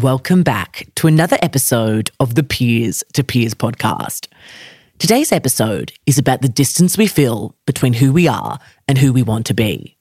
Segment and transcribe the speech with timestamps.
[0.00, 4.26] Welcome back to another episode of the Peers to Peers podcast.
[4.98, 9.22] Today's episode is about the distance we feel between who we are and who we
[9.22, 9.98] want to be.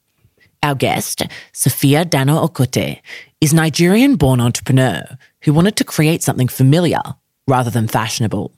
[0.64, 3.02] Our guest, Sophia Danner-Okotie,
[3.42, 5.04] is a Nigerian born entrepreneur
[5.42, 7.02] who wanted to create something familiar
[7.46, 8.54] rather than fashionable.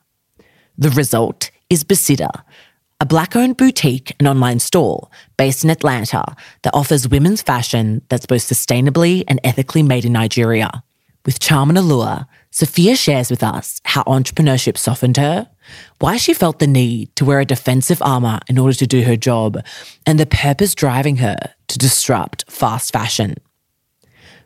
[0.78, 2.44] The result is Bessida,
[3.00, 6.24] a black owned boutique and online store based in Atlanta
[6.62, 10.84] that offers women's fashion that's both sustainably and ethically made in Nigeria.
[11.26, 15.50] With charm and allure, Sophia shares with us how entrepreneurship softened her,
[16.00, 19.16] why she felt the need to wear a defensive armor in order to do her
[19.16, 19.64] job,
[20.06, 21.38] and the purpose driving her
[21.70, 23.36] to disrupt fast fashion.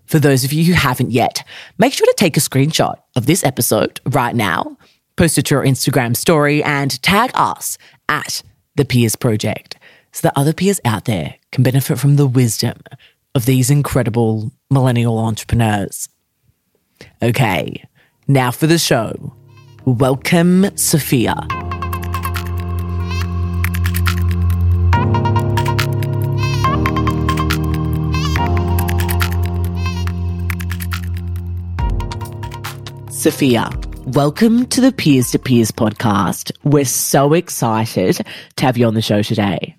[0.06, 1.46] For those of you who haven't yet,
[1.78, 4.78] make sure to take a screenshot of this episode right now,
[5.18, 8.44] post it to your Instagram story, and tag us at
[8.76, 9.78] the Peers Project
[10.14, 12.80] so that other peers out there can benefit from the wisdom
[13.36, 16.08] of these incredible millennial entrepreneurs.
[17.22, 17.84] Okay,
[18.28, 19.34] now for the show.
[19.86, 21.36] Welcome, Sophia.
[33.10, 33.70] Sophia,
[34.08, 36.52] welcome to the Peers to Peers podcast.
[36.64, 38.26] We're so excited
[38.58, 39.77] to have you on the show today.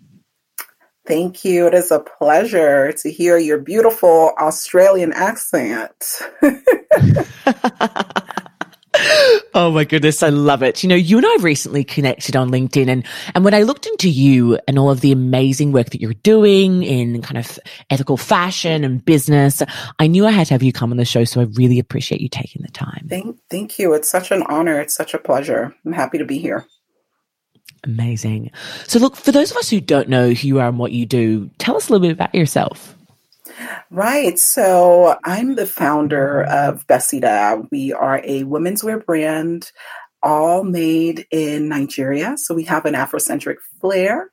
[1.08, 1.66] Thank you.
[1.66, 6.20] It is a pleasure to hear your beautiful Australian accent.
[9.54, 10.82] oh my goodness, I love it.
[10.82, 14.10] You know, you and I recently connected on LinkedIn and and when I looked into
[14.10, 17.58] you and all of the amazing work that you're doing in kind of
[17.88, 19.62] ethical fashion and business,
[19.98, 22.20] I knew I had to have you come on the show, so I really appreciate
[22.20, 23.06] you taking the time.
[23.08, 23.94] Thank thank you.
[23.94, 24.78] It's such an honor.
[24.78, 25.74] It's such a pleasure.
[25.86, 26.66] I'm happy to be here.
[27.84, 28.50] Amazing.
[28.86, 31.06] So, look, for those of us who don't know who you are and what you
[31.06, 32.96] do, tell us a little bit about yourself.
[33.90, 34.38] Right.
[34.38, 37.66] So, I'm the founder of Bessida.
[37.70, 39.70] We are a women's wear brand,
[40.22, 42.36] all made in Nigeria.
[42.36, 44.30] So, we have an Afrocentric flair.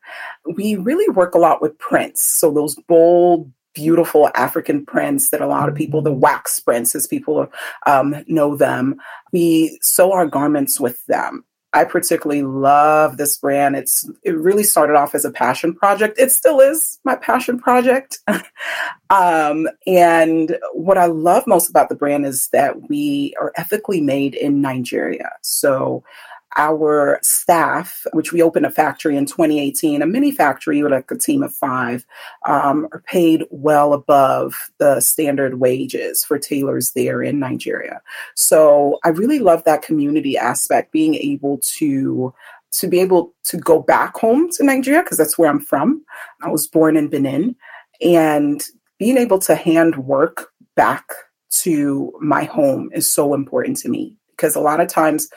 [0.56, 2.24] We really work a lot with prints.
[2.24, 7.06] So, those bold, beautiful African prints that a lot of people, the wax prints as
[7.06, 7.48] people
[7.86, 8.96] um, know them,
[9.32, 11.44] we sew our garments with them.
[11.76, 13.76] I particularly love this brand.
[13.76, 16.18] It's it really started off as a passion project.
[16.18, 18.20] It still is my passion project.
[19.10, 24.36] um, and what I love most about the brand is that we are ethically made
[24.36, 25.32] in Nigeria.
[25.42, 26.06] So
[26.56, 31.18] our staff, which we opened a factory in 2018, a mini factory with like a
[31.18, 32.06] team of five,
[32.46, 38.02] um, are paid well above the standard wages for tailors there in Nigeria.
[38.36, 42.34] So I really love that community aspect, being able to
[42.72, 46.04] to be able to go back home to Nigeria because that's where I'm from.
[46.42, 47.56] I was born in Benin,
[48.02, 48.62] and
[49.00, 51.06] being able to hand work back
[51.50, 55.30] to my home is so important to me because a lot of times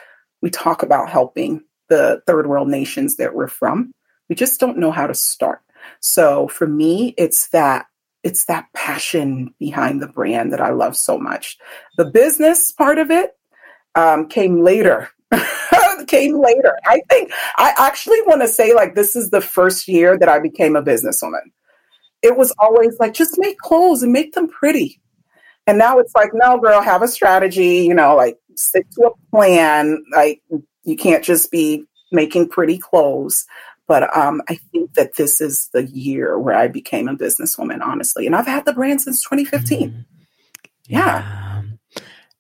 [0.43, 3.93] we talk about helping the third world nations that we're from.
[4.28, 5.60] We just don't know how to start.
[6.00, 7.87] So for me, it's that
[8.25, 11.56] it's that passion behind the brand that I love so much.
[11.96, 13.31] The business part of it
[13.94, 15.08] um, came later.
[16.06, 16.76] came later.
[16.87, 20.41] I think I actually want to say like this is the first year that I
[20.41, 21.52] became a businesswoman.
[22.23, 25.00] It was always like just make clothes and make them pretty.
[25.67, 29.31] And now it's like, no, girl, have a strategy, you know, like stick to a
[29.31, 30.05] plan.
[30.12, 30.43] Like
[30.84, 33.46] you can't just be making pretty clothes.
[33.87, 38.26] But um, I think that this is the year where I became a businesswoman, honestly.
[38.26, 39.90] And I've had the brand since 2015.
[39.90, 40.00] Mm-hmm.
[40.88, 40.99] Yeah.
[40.99, 41.62] yeah.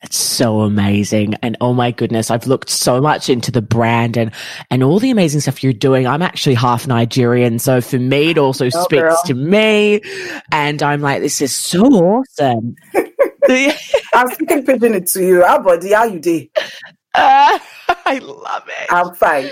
[0.02, 1.34] It's so amazing.
[1.42, 4.30] And oh my goodness, I've looked so much into the brand and,
[4.70, 6.06] and all the amazing stuff you're doing.
[6.06, 7.58] I'm actually half Nigerian.
[7.58, 9.22] So for me, it also oh, speaks girl.
[9.26, 10.00] to me.
[10.52, 12.76] And I'm like, this is so awesome.
[14.14, 15.44] I'm speaking pidgin it to you.
[15.44, 16.50] How about how you did?
[17.14, 17.58] Uh,
[18.04, 18.86] I love it.
[18.90, 19.50] I'm fine.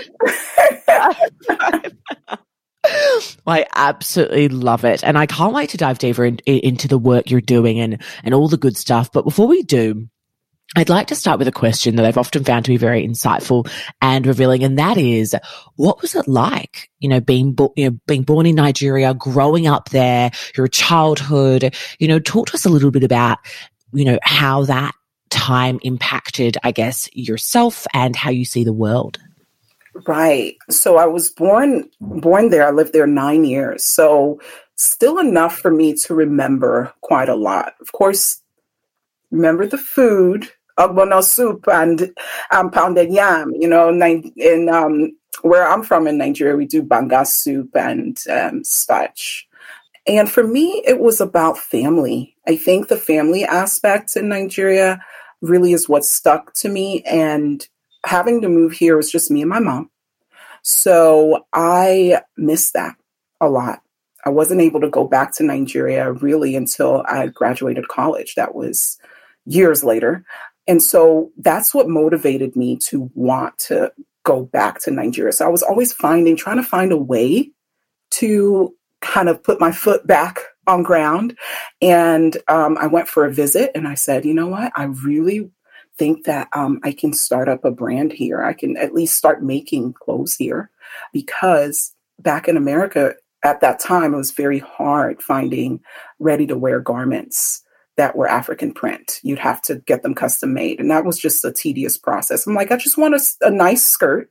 [3.47, 5.03] I absolutely love it.
[5.03, 8.01] And I can't wait to dive deeper in, in, into the work you're doing and,
[8.23, 9.11] and all the good stuff.
[9.11, 10.07] But before we do,
[10.75, 13.71] I'd like to start with a question that I've often found to be very insightful
[14.01, 15.33] and revealing, and that is,
[15.75, 19.65] what was it like, you know, being bo- you know, being born in Nigeria, growing
[19.65, 21.73] up there, your childhood?
[21.99, 23.37] You know, talk to us a little bit about,
[23.93, 24.93] you know, how that
[25.29, 29.19] time impacted, I guess, yourself and how you see the world.
[30.05, 30.57] Right.
[30.69, 32.67] So I was born born there.
[32.67, 33.83] I lived there nine years.
[33.83, 34.39] So
[34.75, 37.73] still enough for me to remember quite a lot.
[37.81, 38.41] Of course,
[39.31, 42.13] remember the food, ogbono soup and
[42.51, 43.53] um, pounded yam.
[43.55, 48.63] You know, in um, where I'm from in Nigeria, we do banga soup and um.
[50.05, 52.36] And for me, it was about family.
[52.47, 54.99] I think the family aspect in Nigeria
[55.41, 57.01] really is what stuck to me.
[57.03, 57.65] And
[58.05, 59.89] having to move here was just me and my mom.
[60.63, 62.95] So I missed that
[63.39, 63.81] a lot.
[64.25, 68.35] I wasn't able to go back to Nigeria really until I graduated college.
[68.35, 68.97] That was
[69.45, 70.25] years later.
[70.67, 73.91] And so that's what motivated me to want to
[74.25, 75.31] go back to Nigeria.
[75.31, 77.51] So I was always finding, trying to find a way
[78.11, 81.37] to kind of put my foot back on ground.
[81.81, 84.71] And um, I went for a visit and I said, you know what?
[84.75, 85.49] I really
[85.97, 88.43] think that um, I can start up a brand here.
[88.43, 90.69] I can at least start making clothes here
[91.11, 95.79] because back in America at that time, it was very hard finding
[96.19, 97.63] ready to wear garments
[97.95, 99.19] that were African print.
[99.23, 100.79] You'd have to get them custom made.
[100.79, 102.45] And that was just a tedious process.
[102.45, 104.29] I'm like, I just want a, a nice skirt.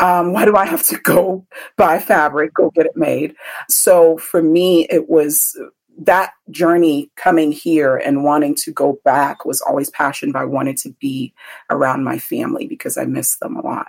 [0.00, 3.34] Um, why do I have to go buy fabric, go get it made?
[3.68, 5.56] So for me, it was
[6.02, 10.90] that journey coming here and wanting to go back was always passion by wanting to
[11.00, 11.34] be
[11.68, 13.88] around my family because I miss them a lot.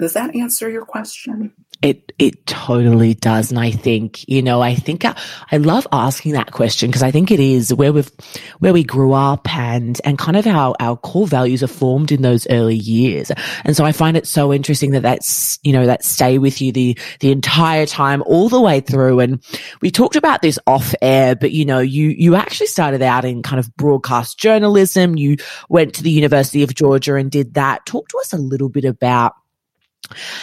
[0.00, 1.52] Does that answer your question?
[1.82, 5.14] It it totally does, and I think you know I think I,
[5.50, 8.10] I love asking that question because I think it is where we've
[8.58, 12.22] where we grew up and and kind of how our core values are formed in
[12.22, 13.30] those early years,
[13.64, 16.72] and so I find it so interesting that that's you know that stay with you
[16.72, 19.20] the the entire time all the way through.
[19.20, 19.42] And
[19.80, 23.42] we talked about this off air, but you know you you actually started out in
[23.42, 25.16] kind of broadcast journalism.
[25.16, 25.36] You
[25.70, 27.86] went to the University of Georgia and did that.
[27.86, 29.34] Talk to us a little bit about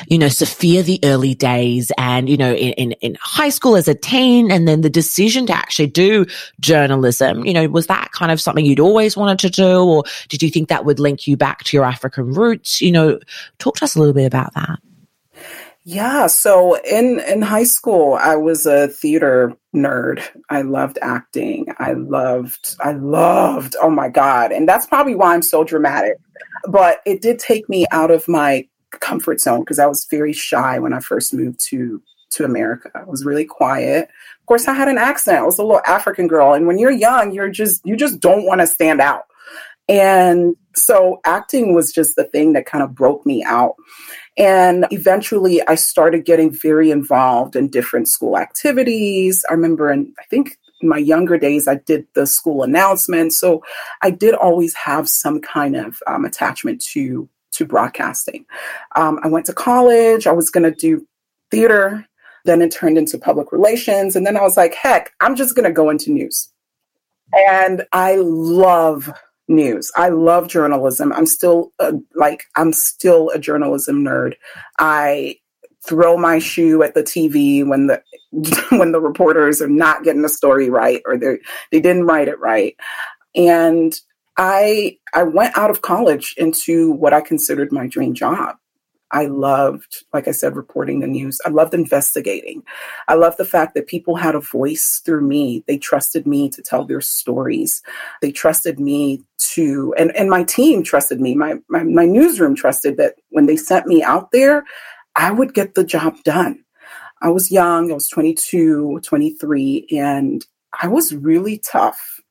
[0.08, 3.88] you know, Sophia the early days and, you know, in, in, in, high school as
[3.88, 6.26] a teen and then the decision to actually do
[6.60, 10.42] journalism, you know, was that kind of something you'd always wanted to do or did
[10.42, 12.82] you think that would link you back to your African roots?
[12.82, 13.20] You know,
[13.60, 14.80] talk to us a little bit about that.
[15.84, 20.22] Yeah, so in in high school I was a theater nerd.
[20.50, 21.68] I loved acting.
[21.80, 24.52] I loved I loved oh my god.
[24.52, 26.18] And that's probably why I'm so dramatic.
[26.68, 30.80] But it did take me out of my comfort zone because I was very shy
[30.80, 32.02] when I first moved to
[32.32, 32.92] to America.
[32.94, 34.10] I was really quiet.
[34.40, 35.40] Of course, I had an accent.
[35.40, 38.46] I was a little African girl, and when you're young, you're just you just don't
[38.46, 39.24] want to stand out.
[39.90, 43.76] And so acting was just the thing that kind of broke me out.
[44.38, 49.46] And eventually I started getting very involved in different school activities.
[49.50, 53.34] I remember in I think in my younger days, I did the school announcement.
[53.34, 53.64] So
[54.02, 57.28] I did always have some kind of um, attachment to
[57.58, 58.46] to broadcasting.
[58.96, 60.28] Um, I went to college.
[60.28, 61.06] I was going to do
[61.52, 62.06] theater.
[62.46, 64.16] Then it turned into public relations.
[64.16, 66.50] And then I was like, heck, I'm just going to go into news.
[67.34, 69.12] And I love
[69.48, 69.92] news.
[69.96, 71.12] I love journalism.
[71.12, 74.36] I'm still a, like, I'm still a journalism nerd.
[74.80, 75.38] I
[75.86, 78.02] throw my shoe at the TV when the
[78.78, 81.38] when the reporters are not getting the story right or they
[81.72, 82.76] they didn't write it right.
[83.36, 83.98] And
[84.38, 88.56] I I went out of college into what I considered my dream job.
[89.12, 91.40] I loved, like I said, reporting the news.
[91.46, 92.64] I loved investigating.
[93.08, 95.64] I loved the fact that people had a voice through me.
[95.66, 97.82] They trusted me to tell their stories.
[98.22, 101.36] They trusted me to, and, and my team trusted me.
[101.36, 104.66] My, my, my newsroom trusted that when they sent me out there,
[105.16, 106.64] I would get the job done.
[107.22, 110.46] I was young, I was 22, 23, and
[110.82, 112.22] I was really tough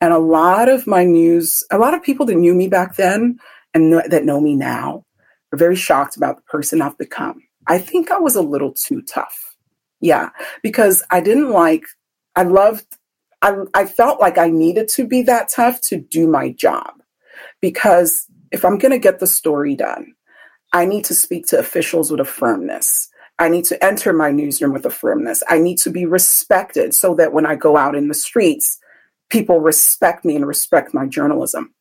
[0.00, 3.38] and a lot of my news, a lot of people that knew me back then
[3.72, 5.04] and that know me now
[5.52, 7.42] are very shocked about the person I've become.
[7.66, 9.56] I think I was a little too tough.
[10.00, 10.30] Yeah,
[10.62, 11.84] because I didn't like,
[12.36, 12.84] I loved,
[13.40, 16.92] I, I felt like I needed to be that tough to do my job.
[17.60, 20.12] Because if I'm going to get the story done,
[20.72, 23.08] I need to speak to officials with a firmness.
[23.38, 25.42] I need to enter my newsroom with a firmness.
[25.48, 28.78] I need to be respected so that when I go out in the streets,
[29.34, 31.74] people respect me and respect my journalism.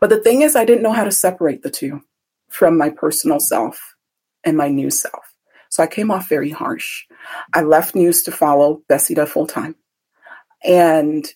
[0.00, 2.02] But the thing is, I didn't know how to separate the two
[2.50, 3.96] from my personal self
[4.44, 5.32] and my new self.
[5.70, 7.04] So I came off very harsh.
[7.54, 9.76] I left news to follow Bessida full time
[10.62, 11.26] and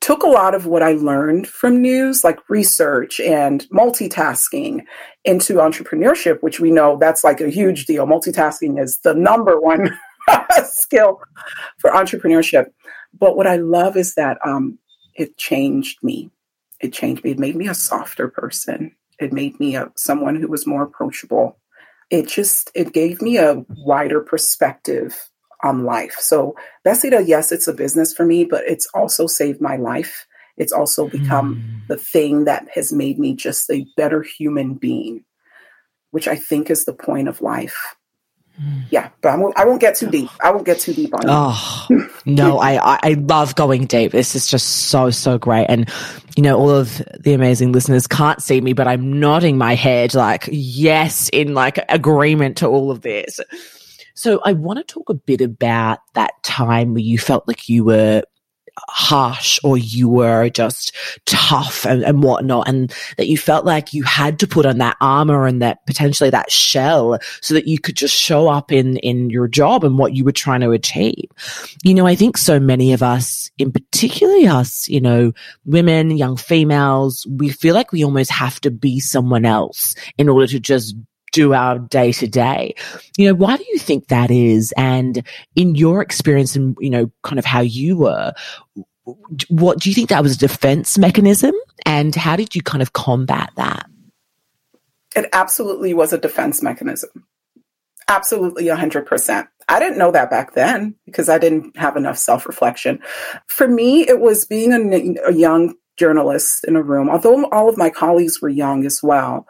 [0.00, 4.80] took a lot of what I learned from news, like research and multitasking,
[5.24, 8.06] into entrepreneurship, which we know that's like a huge deal.
[8.06, 9.96] Multitasking is the number one
[10.64, 11.20] skill
[11.78, 12.66] for entrepreneurship.
[13.18, 14.78] But what I love is that um,
[15.14, 16.30] it changed me.
[16.80, 17.32] It changed me.
[17.32, 18.94] It made me a softer person.
[19.18, 21.58] It made me a, someone who was more approachable.
[22.10, 25.30] It just it gave me a wider perspective
[25.62, 26.16] on life.
[26.18, 30.26] So Bessida, yes, it's a business for me, but it's also saved my life.
[30.56, 31.88] It's also become mm.
[31.88, 35.24] the thing that has made me just a better human being,
[36.10, 37.96] which I think is the point of life.
[38.90, 40.28] Yeah, but I won't, I won't get too deep.
[40.42, 41.28] I won't get too deep on it.
[41.28, 41.86] oh,
[42.26, 44.12] no, I, I love going deep.
[44.12, 45.66] This is just so, so great.
[45.68, 45.90] And,
[46.36, 50.14] you know, all of the amazing listeners can't see me, but I'm nodding my head
[50.14, 53.40] like, yes, in like agreement to all of this.
[54.14, 57.84] So I want to talk a bit about that time where you felt like you
[57.84, 58.22] were
[58.88, 64.02] harsh or you were just tough and, and whatnot and that you felt like you
[64.02, 67.96] had to put on that armor and that potentially that shell so that you could
[67.96, 71.28] just show up in in your job and what you were trying to achieve.
[71.84, 75.32] You know i think so many of us in particularly us you know
[75.64, 80.46] women young females we feel like we almost have to be someone else in order
[80.46, 80.96] to just
[81.32, 82.74] do our day to day.
[83.16, 84.72] You know, why do you think that is?
[84.76, 88.32] And in your experience and, you know, kind of how you were,
[89.48, 91.54] what do you think that was a defense mechanism?
[91.84, 93.86] And how did you kind of combat that?
[95.16, 97.10] It absolutely was a defense mechanism.
[98.08, 99.48] Absolutely 100%.
[99.68, 103.00] I didn't know that back then because I didn't have enough self reflection.
[103.46, 107.76] For me, it was being a, a young journalist in a room, although all of
[107.76, 109.46] my colleagues were young as well.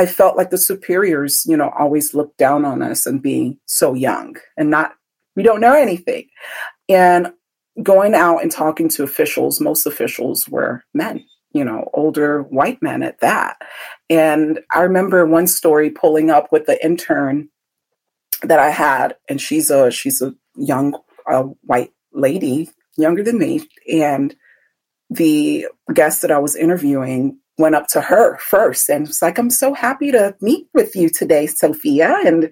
[0.00, 3.92] I felt like the superiors, you know, always looked down on us and being so
[3.92, 4.94] young and not,
[5.36, 6.26] we don't know anything.
[6.88, 7.34] And
[7.82, 13.02] going out and talking to officials, most officials were men, you know, older white men
[13.02, 13.58] at that.
[14.08, 17.50] And I remember one story pulling up with the intern
[18.42, 20.96] that I had, and she's a she's a young
[21.60, 24.34] white lady, younger than me, and
[25.10, 29.50] the guest that I was interviewing went up to her first and was like, I'm
[29.50, 32.16] so happy to meet with you today, Sophia.
[32.24, 32.50] And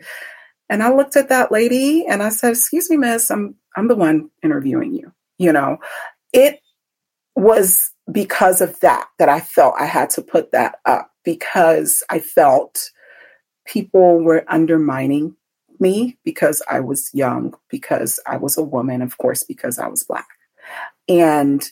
[0.71, 3.97] and I looked at that lady and I said, Excuse me, miss, I'm I'm the
[3.97, 5.13] one interviewing you.
[5.39, 5.79] You know,
[6.33, 6.61] it
[7.37, 12.19] was because of that that I felt I had to put that up because I
[12.19, 12.91] felt
[13.67, 15.37] people were undermining
[15.81, 20.03] me because I was young, because I was a woman, of course, because I was
[20.03, 20.27] black.
[21.09, 21.71] And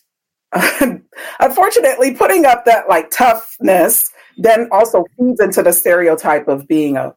[1.40, 7.14] unfortunately, putting up that like toughness then also feeds into the stereotype of being a,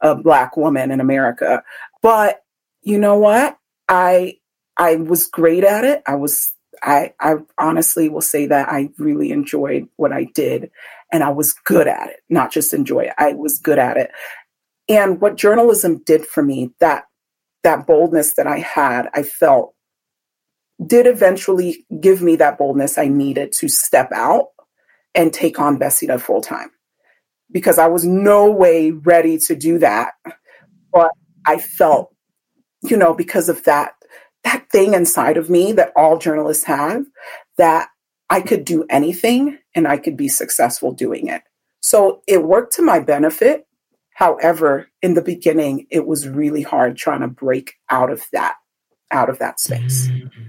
[0.00, 1.62] a black woman in America.
[2.02, 2.42] But
[2.82, 3.58] you know what?
[3.88, 4.36] I
[4.76, 6.02] I was great at it.
[6.06, 10.70] I was I I honestly will say that I really enjoyed what I did
[11.12, 13.12] and I was good at it, not just enjoy it.
[13.18, 14.10] I was good at it.
[14.88, 17.04] And what journalism did for me, that
[17.62, 19.74] that boldness that I had, I felt
[20.86, 24.48] did eventually give me that boldness I needed to step out
[25.14, 26.70] and take on Bessida full time
[27.50, 30.12] because I was no way ready to do that.
[30.92, 31.10] But
[31.46, 32.14] I felt,
[32.82, 33.92] you know, because of that,
[34.44, 37.04] that thing inside of me that all journalists have,
[37.58, 37.88] that
[38.30, 41.42] I could do anything and I could be successful doing it.
[41.80, 43.66] So it worked to my benefit.
[44.14, 48.54] However, in the beginning, it was really hard trying to break out of that,
[49.10, 50.08] out of that space.
[50.08, 50.48] Mm-hmm.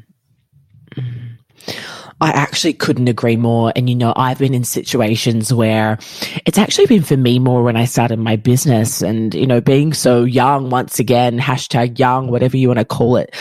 [2.21, 3.73] I actually couldn't agree more.
[3.75, 5.97] And, you know, I've been in situations where
[6.45, 9.91] it's actually been for me more when I started my business and, you know, being
[9.91, 13.35] so young, once again, hashtag young, whatever you want to call it.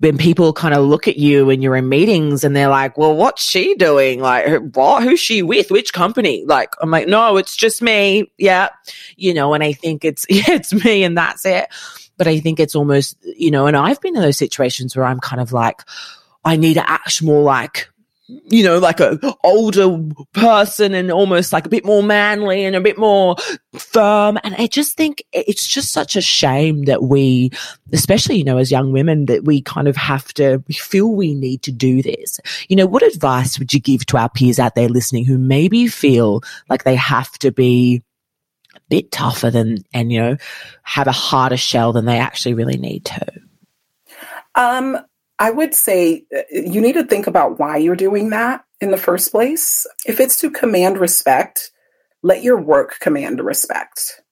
[0.00, 3.16] When people kind of look at you and you're in meetings and they're like, well,
[3.16, 4.20] what's she doing?
[4.20, 5.04] Like, what?
[5.04, 5.70] Who's she with?
[5.70, 6.44] Which company?
[6.44, 8.32] Like, I'm like, no, it's just me.
[8.36, 8.68] Yeah.
[9.16, 11.68] You know, and I think it's, yeah, it's me and that's it.
[12.16, 15.20] But I think it's almost, you know, and I've been in those situations where I'm
[15.20, 15.82] kind of like,
[16.48, 17.88] I need to act more like
[18.28, 19.98] you know, like a older
[20.34, 23.36] person and almost like a bit more manly and a bit more
[23.78, 24.38] firm.
[24.44, 27.50] And I just think it's just such a shame that we,
[27.92, 31.34] especially, you know, as young women, that we kind of have to, we feel we
[31.34, 32.38] need to do this.
[32.68, 35.86] You know, what advice would you give to our peers out there listening who maybe
[35.86, 38.02] feel like they have to be
[38.74, 40.36] a bit tougher than, and, you know,
[40.82, 43.26] have a harder shell than they actually really need to?
[44.54, 44.98] Um,
[45.38, 48.96] I would say uh, you need to think about why you're doing that in the
[48.96, 49.86] first place.
[50.06, 51.70] If it's to command respect,
[52.22, 54.22] let your work command respect.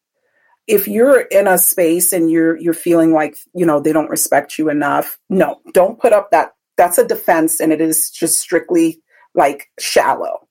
[0.66, 4.58] If you're in a space and you're you're feeling like, you know, they don't respect
[4.58, 9.00] you enough, no, don't put up that that's a defense and it is just strictly
[9.34, 10.48] like shallow.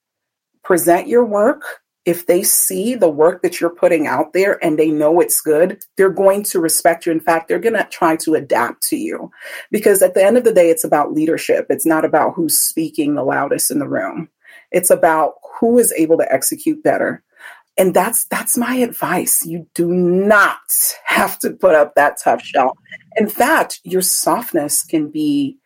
[0.64, 1.64] Present your work
[2.06, 5.84] if they see the work that you're putting out there and they know it's good,
[5.98, 7.12] they're going to respect you.
[7.12, 9.32] In fact, they're going to try to adapt to you
[9.72, 11.66] because at the end of the day, it's about leadership.
[11.70, 14.30] It's not about who's speaking the loudest in the room.
[14.72, 17.24] It's about who is able to execute better.
[17.78, 19.46] And that's that's my advice.
[19.46, 20.60] You do not
[21.06, 22.78] have to put up that tough shell.
[23.18, 25.58] In fact, your softness can be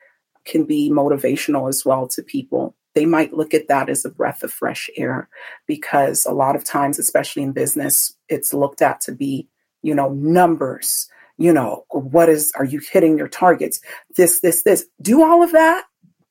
[0.45, 4.43] can be motivational as well to people they might look at that as a breath
[4.43, 5.29] of fresh air
[5.65, 9.47] because a lot of times, especially in business, it's looked at to be,
[9.81, 13.79] you know, numbers, you know, what is, are you hitting your targets?
[14.17, 14.85] This, this, this.
[15.01, 15.85] Do all of that.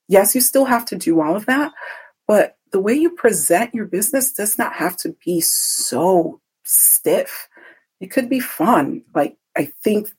[0.07, 1.71] Yes, you still have to do all of that.
[2.27, 7.49] But the way you present your business does not have to be so stiff.
[7.99, 9.01] It could be fun.
[9.15, 10.11] Like, I think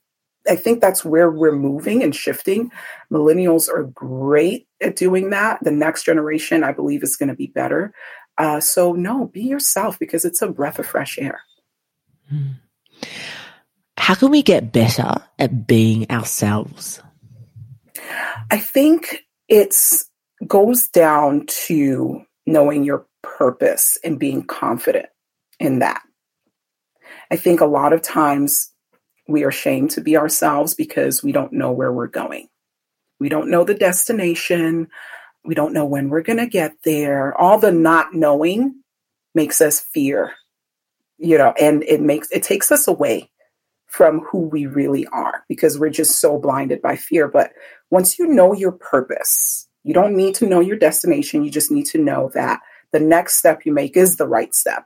[0.47, 2.71] I think that's where we're moving and shifting.
[3.11, 5.59] Millennials are great at doing that.
[5.63, 7.93] The next generation, I believe, is going to be better.
[8.37, 11.41] Uh, so, no, be yourself because it's a breath of fresh air.
[12.29, 12.53] Hmm.
[13.97, 17.01] How can we get better at being ourselves?
[18.49, 20.09] I think it's
[20.47, 25.05] goes down to knowing your purpose and being confident
[25.59, 26.01] in that.
[27.29, 28.70] I think a lot of times
[29.31, 32.47] we are ashamed to be ourselves because we don't know where we're going.
[33.19, 34.87] We don't know the destination.
[35.43, 37.39] We don't know when we're going to get there.
[37.39, 38.81] All the not knowing
[39.33, 40.33] makes us fear,
[41.17, 43.31] you know, and it makes it takes us away
[43.87, 47.27] from who we really are because we're just so blinded by fear.
[47.27, 47.51] But
[47.89, 51.43] once you know your purpose, you don't need to know your destination.
[51.43, 52.61] You just need to know that
[52.91, 54.85] the next step you make is the right step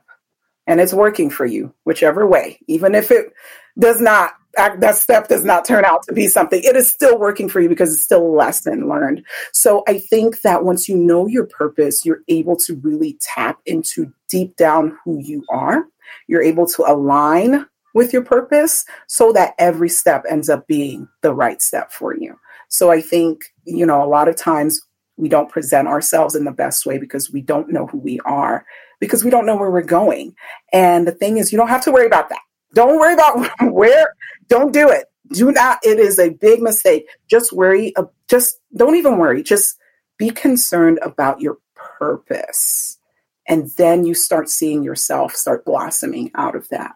[0.66, 3.32] and it's working for you, whichever way, even if it
[3.78, 7.46] does not that step does not turn out to be something it is still working
[7.46, 9.22] for you because it's still a lesson learned.
[9.52, 14.12] So i think that once you know your purpose you're able to really tap into
[14.28, 15.84] deep down who you are.
[16.26, 21.34] You're able to align with your purpose so that every step ends up being the
[21.34, 22.38] right step for you.
[22.68, 24.80] So i think you know a lot of times
[25.16, 28.64] we don't present ourselves in the best way because we don't know who we are
[29.00, 30.34] because we don't know where we're going
[30.72, 32.40] and the thing is you don't have to worry about that
[32.76, 34.14] don't worry about where,
[34.48, 35.06] don't do it.
[35.32, 37.08] Do not, it is a big mistake.
[37.28, 37.92] Just worry,
[38.28, 39.42] just don't even worry.
[39.42, 39.76] Just
[40.18, 42.98] be concerned about your purpose.
[43.48, 46.92] And then you start seeing yourself start blossoming out of that.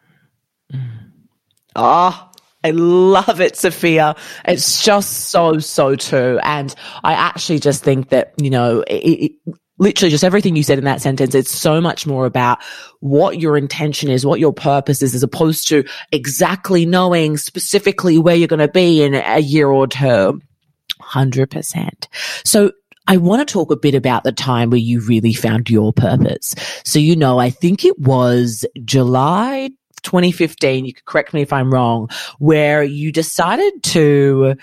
[1.74, 2.29] Ah, oh,
[2.62, 4.16] I love it, Sophia.
[4.44, 6.38] It's just so, so true.
[6.42, 9.32] And I actually just think that, you know, it, it,
[9.78, 11.34] literally just everything you said in that sentence.
[11.34, 12.58] It's so much more about
[13.00, 18.36] what your intention is, what your purpose is, as opposed to exactly knowing specifically where
[18.36, 20.40] you're going to be in a year or two.
[21.00, 21.90] 100%.
[22.44, 22.72] So
[23.06, 26.54] I want to talk a bit about the time where you really found your purpose.
[26.84, 30.84] So, you know, I think it was July 2015.
[30.84, 34.56] You could correct me if I'm wrong, where you decided to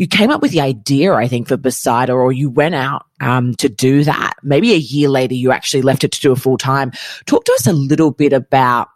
[0.00, 3.54] you came up with the idea, I think, for Bessida or you went out um,
[3.56, 4.34] to do that.
[4.42, 6.92] Maybe a year later, you actually left it to do a full time.
[7.26, 8.88] Talk to us a little bit about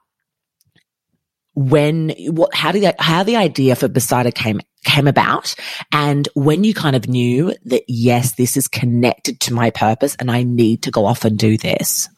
[1.55, 5.55] when, what, how did that, how the idea for Bessida came came about
[5.93, 10.31] and when you kind of knew that yes this is connected to my purpose and
[10.31, 12.11] i need to go off and do this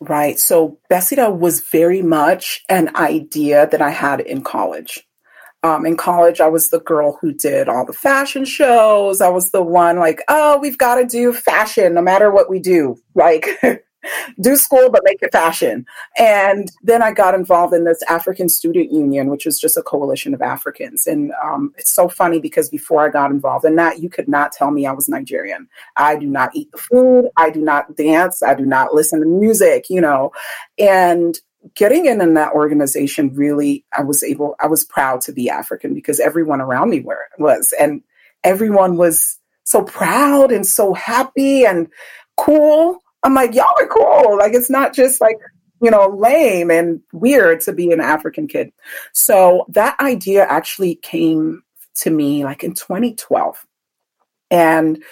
[0.00, 5.06] right so Bessida was very much an idea that i had in college
[5.64, 9.22] um, in college, I was the girl who did all the fashion shows.
[9.22, 12.58] I was the one like, oh, we've got to do fashion no matter what we
[12.58, 12.96] do.
[13.14, 13.48] Like,
[14.40, 15.86] do school, but make it fashion.
[16.16, 20.34] And then I got involved in this African Student Union, which is just a coalition
[20.34, 21.06] of Africans.
[21.06, 24.52] And um, it's so funny because before I got involved in that, you could not
[24.52, 25.68] tell me I was Nigerian.
[25.96, 27.28] I do not eat the food.
[27.36, 28.42] I do not dance.
[28.42, 30.32] I do not listen to music, you know.
[30.78, 31.38] And
[31.74, 35.94] getting in in that organization really i was able i was proud to be african
[35.94, 38.02] because everyone around me were was and
[38.42, 41.88] everyone was so proud and so happy and
[42.36, 45.36] cool i'm like y'all are cool like it's not just like
[45.82, 48.70] you know lame and weird to be an african kid
[49.12, 51.62] so that idea actually came
[51.94, 53.66] to me like in 2012
[54.50, 55.02] and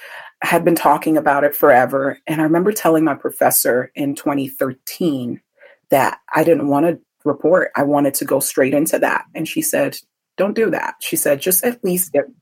[0.42, 5.40] I had been talking about it forever and i remember telling my professor in 2013
[5.92, 7.70] that I didn't want to report.
[7.76, 9.26] I wanted to go straight into that.
[9.34, 9.98] And she said,
[10.36, 10.94] don't do that.
[11.00, 12.32] She said, just at least get a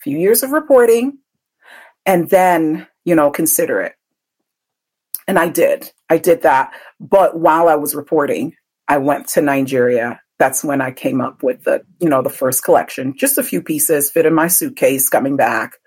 [0.00, 1.18] few years of reporting,
[2.06, 3.95] and then, you know, consider it.
[5.26, 5.90] And I did.
[6.08, 6.72] I did that.
[7.00, 8.54] But while I was reporting,
[8.88, 10.20] I went to Nigeria.
[10.38, 13.14] That's when I came up with the, you know, the first collection.
[13.16, 15.78] Just a few pieces fit in my suitcase coming back.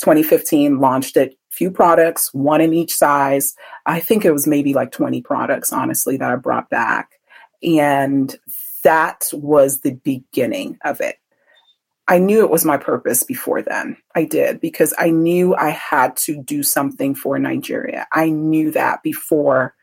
[0.00, 3.54] 2015 launched it, few products, one in each size.
[3.84, 7.10] I think it was maybe like 20 products, honestly, that I brought back.
[7.62, 8.34] And
[8.84, 11.16] that was the beginning of it.
[12.08, 13.98] I knew it was my purpose before then.
[14.14, 18.06] I did because I knew I had to do something for Nigeria.
[18.12, 19.74] I knew that before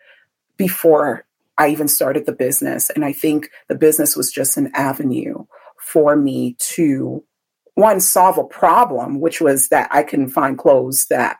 [0.58, 1.26] before
[1.58, 5.46] I even started the business and I think the business was just an avenue
[5.80, 7.24] for me to
[7.76, 11.38] one solve a problem which was that I couldn't find clothes that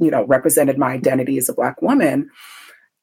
[0.00, 2.30] you know represented my identity as a black woman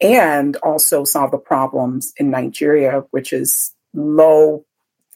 [0.01, 4.65] and also solve the problems in Nigeria which is low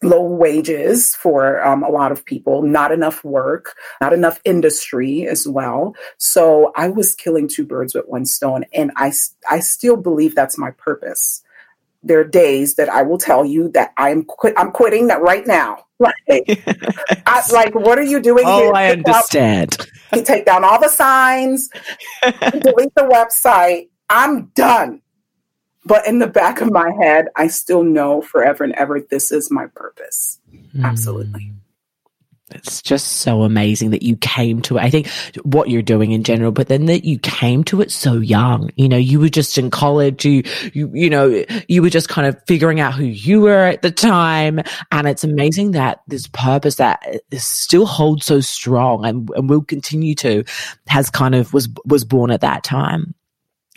[0.04, 5.48] low wages for um, a lot of people, not enough work, not enough industry as
[5.48, 5.96] well.
[6.18, 9.12] So I was killing two birds with one stone, and I
[9.50, 11.44] I still believe that's my purpose.
[12.04, 14.54] There are days that I will tell you that I'm quit.
[14.58, 15.86] I'm quitting that right now.
[16.00, 16.14] Like,
[17.26, 18.74] I, like what are you doing oh, here?
[18.74, 19.78] I understand.
[20.14, 21.70] you take down all the signs,
[22.22, 23.90] delete the website.
[24.10, 25.02] I'm done.
[25.88, 29.50] But in the back of my head, I still know forever and ever this is
[29.50, 30.40] my purpose.
[30.76, 30.84] Mm.
[30.84, 31.54] Absolutely.
[32.52, 34.82] It's just so amazing that you came to it.
[34.82, 35.10] I think
[35.44, 38.70] what you're doing in general, but then that you came to it so young.
[38.76, 40.24] You know, you were just in college.
[40.24, 43.82] You, you, you know, you were just kind of figuring out who you were at
[43.82, 44.62] the time.
[44.94, 50.16] And it's amazing that this purpose that still holds so strong and, and will continue
[50.16, 50.46] to
[50.88, 53.14] has kind of was, was born at that time.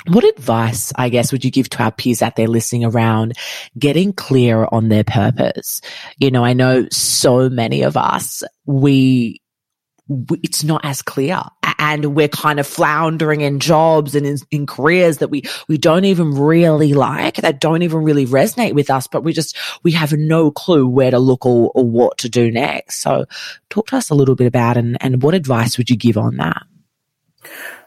[0.07, 3.37] What advice, I guess, would you give to our peers out there listening around
[3.79, 5.81] getting clear on their purpose?
[6.19, 9.43] You know, I know so many of us, we,
[10.09, 11.41] we it's not as clear
[11.79, 16.05] and we're kind of floundering in jobs and in, in, careers that we we don't
[16.05, 20.13] even really like that don't even really resonate with us but we just we have
[20.13, 23.01] no clue where to look or, or what to do next.
[23.01, 23.25] So
[23.71, 26.37] talk to us a little bit about and and what advice would you give on
[26.37, 26.63] that?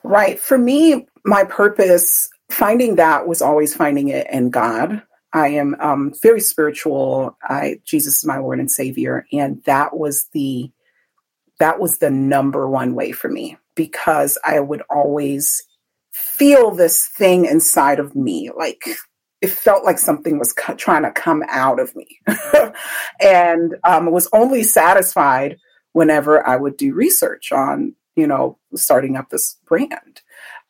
[0.03, 0.39] Right.
[0.39, 5.01] For me my purpose, finding that was always finding it in God.
[5.33, 7.37] I am um, very spiritual.
[7.41, 10.71] I Jesus is my Lord and Savior, and that was the
[11.59, 15.63] that was the number one way for me because I would always
[16.11, 18.85] feel this thing inside of me, like
[19.41, 22.19] it felt like something was cu- trying to come out of me,
[23.19, 25.57] and um, was only satisfied
[25.93, 30.21] whenever I would do research on you know starting up this brand.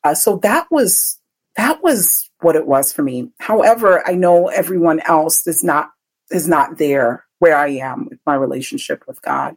[0.04, 1.18] Uh, so that was
[1.56, 3.30] that was what it was for me.
[3.38, 5.90] However, I know everyone else is not
[6.30, 9.56] is not there where I am with my relationship with God.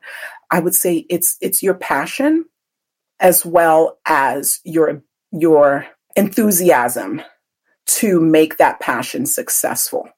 [0.51, 2.45] I would say it's it's your passion
[3.19, 7.21] as well as your your enthusiasm
[7.87, 10.09] to make that passion successful.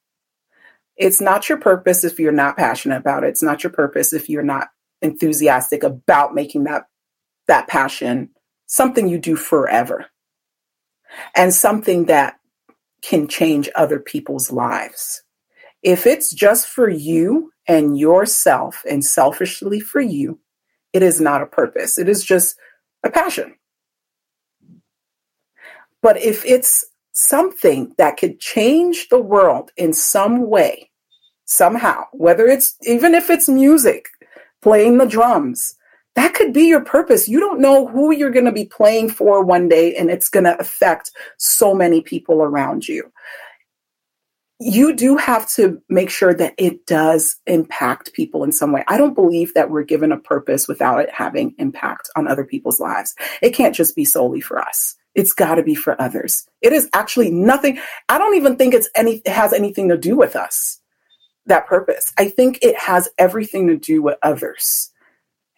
[0.98, 3.30] It's not your purpose if you're not passionate about it.
[3.30, 4.68] It's not your purpose if you're not
[5.02, 6.86] enthusiastic about making that
[7.48, 8.30] that passion
[8.68, 10.06] something you do forever
[11.36, 12.40] and something that
[13.02, 15.24] can change other people's lives.
[15.82, 20.40] If it's just for you and yourself and selfishly for you,
[20.92, 21.98] it is not a purpose.
[21.98, 22.58] It is just
[23.04, 23.56] a passion.
[26.02, 30.90] But if it's something that could change the world in some way,
[31.46, 34.08] somehow, whether it's even if it's music,
[34.62, 35.76] playing the drums,
[36.16, 37.28] that could be your purpose.
[37.28, 40.46] You don't know who you're going to be playing for one day, and it's going
[40.46, 43.12] to affect so many people around you.
[44.62, 48.84] You do have to make sure that it does impact people in some way.
[48.90, 52.80] I don't believe that we're given a purpose without it having impact on other people's
[52.80, 53.16] lives.
[53.42, 54.98] It can't just be solely for us.
[55.16, 56.46] It's got to be for others.
[56.62, 57.80] It is actually nothing.
[58.10, 60.82] I don't even think it's any it has anything to do with us.
[61.46, 62.14] That purpose.
[62.18, 64.92] I think it has everything to do with others.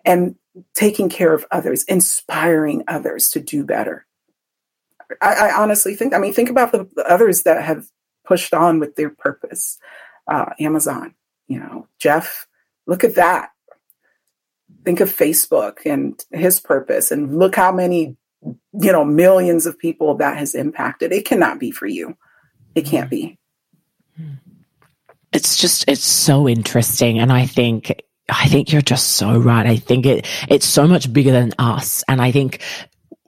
[0.05, 0.35] And
[0.73, 4.05] taking care of others, inspiring others to do better.
[5.21, 7.85] I, I honestly think, I mean, think about the, the, others that have
[8.25, 9.77] pushed on with their purpose.
[10.27, 11.15] Uh, Amazon,
[11.47, 12.47] you know, Jeff,
[12.87, 13.49] look at that.
[14.85, 20.15] Think of Facebook and his purpose, and look how many, you know, millions of people
[20.17, 21.11] that has impacted.
[21.11, 22.17] It cannot be for you.
[22.73, 23.37] It can't be.
[25.33, 27.19] It's just, it's so interesting.
[27.19, 29.65] And I think I think you're just so right.
[29.65, 32.61] I think it it's so much bigger than us, and I think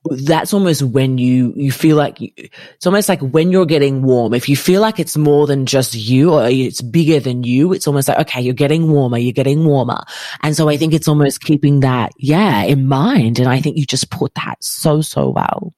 [0.05, 4.33] that's almost when you you feel like you, it's almost like when you're getting warm
[4.33, 7.87] if you feel like it's more than just you or it's bigger than you it's
[7.87, 10.01] almost like okay you're getting warmer you're getting warmer.
[10.41, 13.39] And so i think it's almost keeping that yeah in mind.
[13.39, 15.73] And i think you just put that so so well.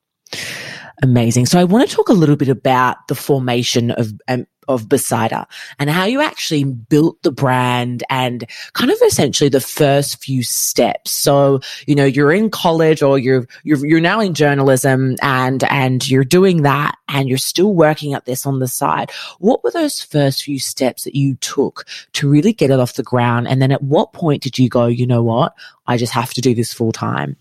[1.04, 1.46] Amazing.
[1.46, 5.48] So i want to talk a little bit about the formation of um, of Bessida
[5.80, 11.12] and how you actually built the brand and kind of essentially the first few steps.
[11.12, 16.08] So, you know, you're in college or you're, you're, you're now in journalism and, and
[16.10, 19.12] you're doing that and you're still working at this on the side.
[19.40, 23.04] What were those first few steps that you took to really get it off the
[23.04, 23.48] ground?
[23.48, 25.54] And then at what point did you go, you know what?
[25.88, 27.36] I just have to do this full time?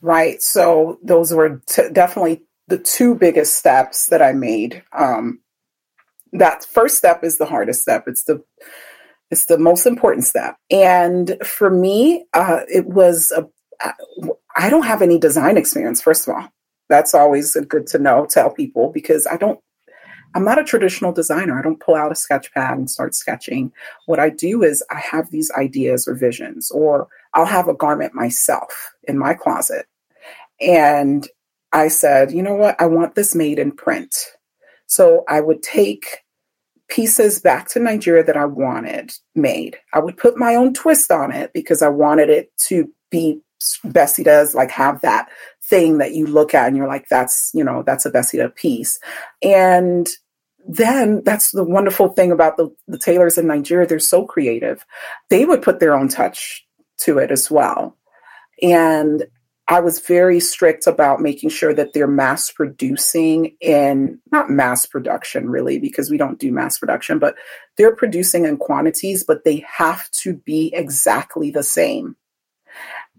[0.00, 0.42] Right.
[0.42, 4.82] So those were t- definitely the two biggest steps that I made.
[4.92, 5.40] Um,
[6.32, 8.04] that first step is the hardest step.
[8.06, 8.42] It's the
[9.30, 10.56] it's the most important step.
[10.70, 13.46] And for me, uh, it was a,
[14.54, 16.02] I don't have any design experience.
[16.02, 16.48] First of all,
[16.90, 18.26] that's always good to know.
[18.26, 19.58] Tell people because I don't.
[20.34, 21.58] I'm not a traditional designer.
[21.58, 23.72] I don't pull out a sketch pad and start sketching.
[24.06, 28.14] What I do is I have these ideas or visions, or I'll have a garment
[28.14, 29.86] myself in my closet.
[30.60, 31.26] And
[31.72, 32.80] I said, you know what?
[32.80, 34.14] I want this made in print.
[34.86, 36.18] So I would take
[36.88, 39.78] pieces back to Nigeria that I wanted made.
[39.94, 43.40] I would put my own twist on it because I wanted it to be
[43.84, 45.28] Bessie does, like have that
[45.62, 48.98] thing that you look at and you're like, that's, you know, that's a Bessida piece.
[49.42, 50.08] And
[50.66, 53.86] then that's the wonderful thing about the, the tailors in Nigeria.
[53.86, 54.84] They're so creative.
[55.30, 56.66] They would put their own touch
[56.98, 57.96] to it as well.
[58.60, 59.24] And
[59.68, 65.48] I was very strict about making sure that they're mass producing in not mass production
[65.48, 67.36] really, because we don't do mass production, but
[67.78, 72.16] they're producing in quantities, but they have to be exactly the same.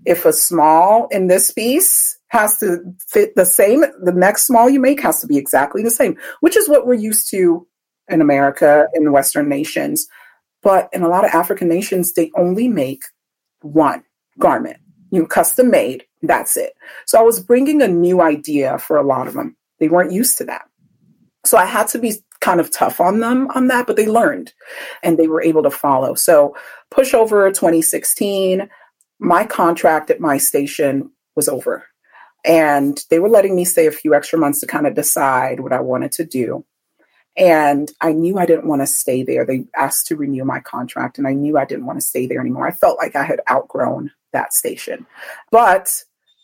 [0.06, 4.80] If a small in this piece has to fit the same, the next small you
[4.80, 7.66] make has to be exactly the same, which is what we're used to
[8.10, 10.08] in America, in Western nations.
[10.62, 13.04] But in a lot of African nations, they only make
[13.62, 14.04] one
[14.40, 14.78] garment
[15.12, 16.06] you custom made.
[16.24, 16.74] That's it.
[17.06, 19.56] So I was bringing a new idea for a lot of them.
[19.80, 20.64] They weren't used to that.
[21.46, 24.54] So I had to be kind of tough on them on that, but they learned
[25.04, 26.16] and they were able to follow.
[26.16, 26.56] So
[26.94, 28.70] pushover 2016,
[29.20, 31.86] my contract at my station was over.
[32.46, 35.74] And they were letting me stay a few extra months to kind of decide what
[35.74, 36.66] I wanted to do.
[37.36, 39.46] And I knew I didn't want to stay there.
[39.46, 42.40] They asked to renew my contract, and I knew I didn't want to stay there
[42.40, 42.68] anymore.
[42.68, 45.08] I felt like I had outgrown that station.
[45.50, 46.04] But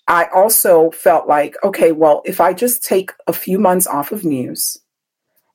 [0.09, 4.25] I also felt like, okay, well, if I just take a few months off of
[4.25, 4.75] news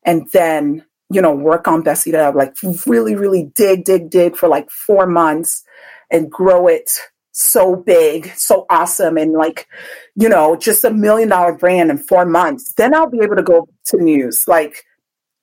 [0.05, 2.55] and then, you know, work on Bessie Bessida, like
[2.87, 5.65] really, really dig, dig, dig for like four months
[6.09, 6.89] and grow it
[7.33, 9.67] so big, so awesome, and like,
[10.15, 13.43] you know, just a million dollar brand in four months, then I'll be able to
[13.43, 14.47] go to news.
[14.47, 14.85] Like,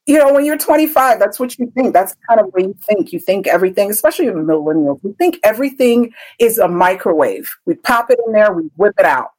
[0.08, 1.94] you know, when you're 25, that's what you think.
[1.94, 3.14] That's kind of what you think.
[3.14, 7.50] You think everything, especially in millennials, we think everything is a microwave.
[7.66, 9.30] We pop it in there, we whip it out.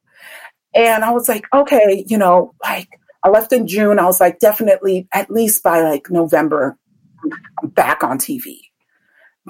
[0.74, 2.88] And I was like, okay, you know, like
[3.22, 3.98] I left in June.
[3.98, 6.78] I was like, definitely at least by like November,
[7.62, 8.58] I'm back on TV.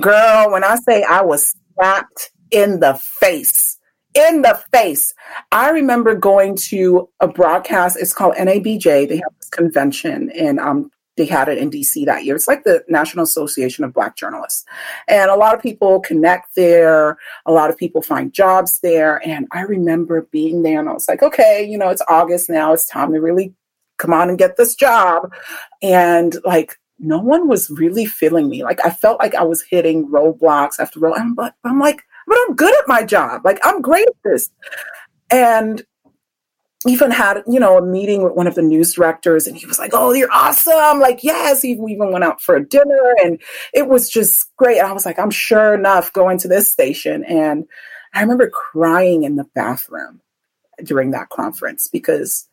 [0.01, 3.79] Girl, when I say I was slapped in the face,
[4.15, 5.15] in the face.
[5.53, 7.97] I remember going to a broadcast.
[7.99, 9.09] It's called NABJ.
[9.09, 12.35] They have this convention in um, they had it in DC that year.
[12.35, 14.65] It's like the National Association of Black Journalists.
[15.09, 19.21] And a lot of people connect there, a lot of people find jobs there.
[19.27, 22.73] And I remember being there and I was like, okay, you know, it's August now,
[22.73, 23.55] it's time to really
[23.99, 25.33] come on and get this job.
[25.83, 28.63] And like, no one was really feeling me.
[28.63, 31.15] Like, I felt like I was hitting roadblocks after road.
[31.17, 33.45] I'm, I'm like, but I'm good at my job.
[33.45, 34.51] Like, I'm great at this.
[35.31, 35.83] And
[36.87, 39.79] even had you know a meeting with one of the news directors and he was
[39.79, 41.01] like oh you're awesome.
[41.01, 43.41] Like yes he, even went out for a dinner and
[43.73, 44.79] it was just great.
[44.79, 47.25] And i was like i'm sure enough going to this station.
[47.25, 47.67] And
[48.15, 50.21] i remember crying in the bathroom
[50.83, 52.49] during that conference because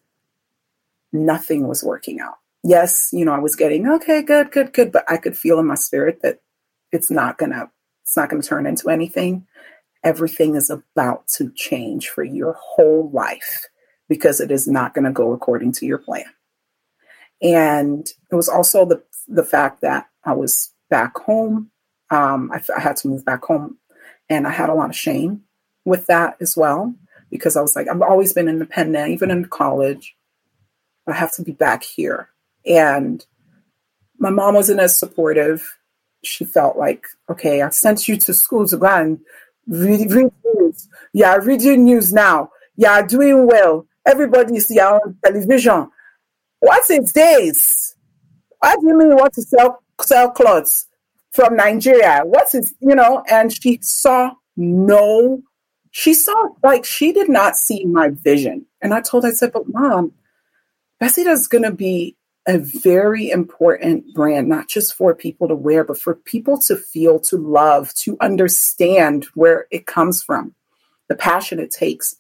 [1.12, 2.36] nothing was working out.
[2.64, 5.66] Yes you know i was getting okay good good good but i could feel in
[5.66, 6.40] my spirit that
[6.92, 7.70] it's not gonna
[8.04, 9.46] it's not gonna turn into anything.
[10.04, 13.66] Everything is about to change for your whole life
[14.10, 16.26] because it is not going to go according to your plan.
[17.42, 21.72] And it was also the the fact that I was back home.
[22.10, 23.78] Um, I, I had to move back home,
[24.30, 25.44] and I had a lot of shame
[25.86, 26.94] with that as well
[27.30, 30.16] because I was like, I've always been independent, even in college.
[31.08, 32.30] I have to be back here,
[32.66, 33.26] and
[34.18, 35.78] my mom wasn't as supportive.
[36.24, 39.20] She felt like, okay, I sent you to school to go and
[39.68, 40.90] read, read news.
[41.14, 42.50] Yeah, read your news now
[42.88, 43.86] are doing well.
[44.10, 45.88] Everybody is on television.
[46.60, 47.96] What's its days?
[48.58, 50.88] What do you mean you want to sell sell clothes
[51.32, 52.22] from Nigeria?
[52.26, 53.24] What's it, you know?
[53.30, 55.44] And she saw no,
[55.92, 58.66] she saw like she did not see my vision.
[58.82, 60.14] And I told her, I said, but mom,
[61.00, 62.18] Bessida's gonna be
[62.48, 67.20] a very important brand, not just for people to wear, but for people to feel,
[67.20, 70.56] to love, to understand where it comes from,
[71.10, 72.16] the passion it takes.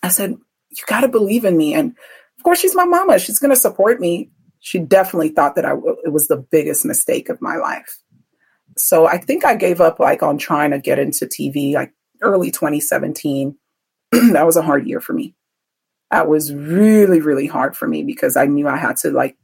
[0.00, 0.36] I said,
[0.76, 1.74] You got to believe in me.
[1.74, 1.96] And
[2.38, 3.18] of course, she's my mama.
[3.18, 4.30] She's going to support me.
[4.60, 5.72] She definitely thought that I,
[6.04, 8.00] it was the biggest mistake of my life.
[8.76, 12.50] So I think I gave up like on trying to get into TV like early
[12.50, 13.56] 2017.
[14.32, 15.34] that was a hard year for me
[16.10, 19.36] that was really, really hard for me because I knew I had to like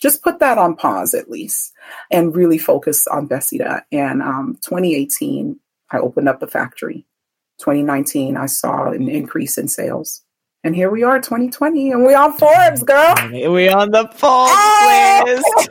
[0.00, 1.72] just put that on pause at least
[2.10, 3.82] and really focus on Bessida.
[3.92, 7.06] And um, 2018, I opened up the factory.
[7.58, 10.22] 2019, I saw an increase in sales.
[10.62, 13.14] And here we are, 2020, and we on Forbes, girl.
[13.32, 14.52] We on the Forbes
[15.26, 15.70] list.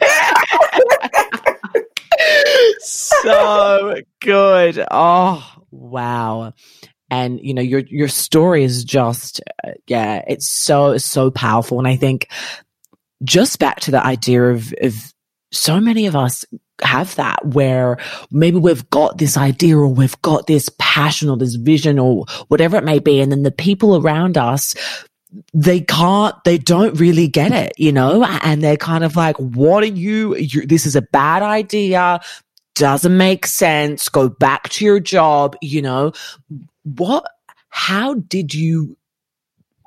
[2.85, 4.85] so good.
[4.89, 6.53] Oh, wow
[7.11, 11.87] and you know your your story is just uh, yeah it's so so powerful and
[11.87, 12.29] i think
[13.23, 15.13] just back to the idea of of
[15.51, 16.45] so many of us
[16.83, 17.97] have that where
[18.31, 22.77] maybe we've got this idea or we've got this passion or this vision or whatever
[22.77, 24.75] it may be and then the people around us
[25.53, 28.23] they can't they don't really get it you know?
[28.43, 32.19] And they're kind of like what are you, you this is a bad idea
[32.75, 36.13] doesn't make sense go back to your job you know?
[36.83, 37.29] What,
[37.69, 38.97] how did you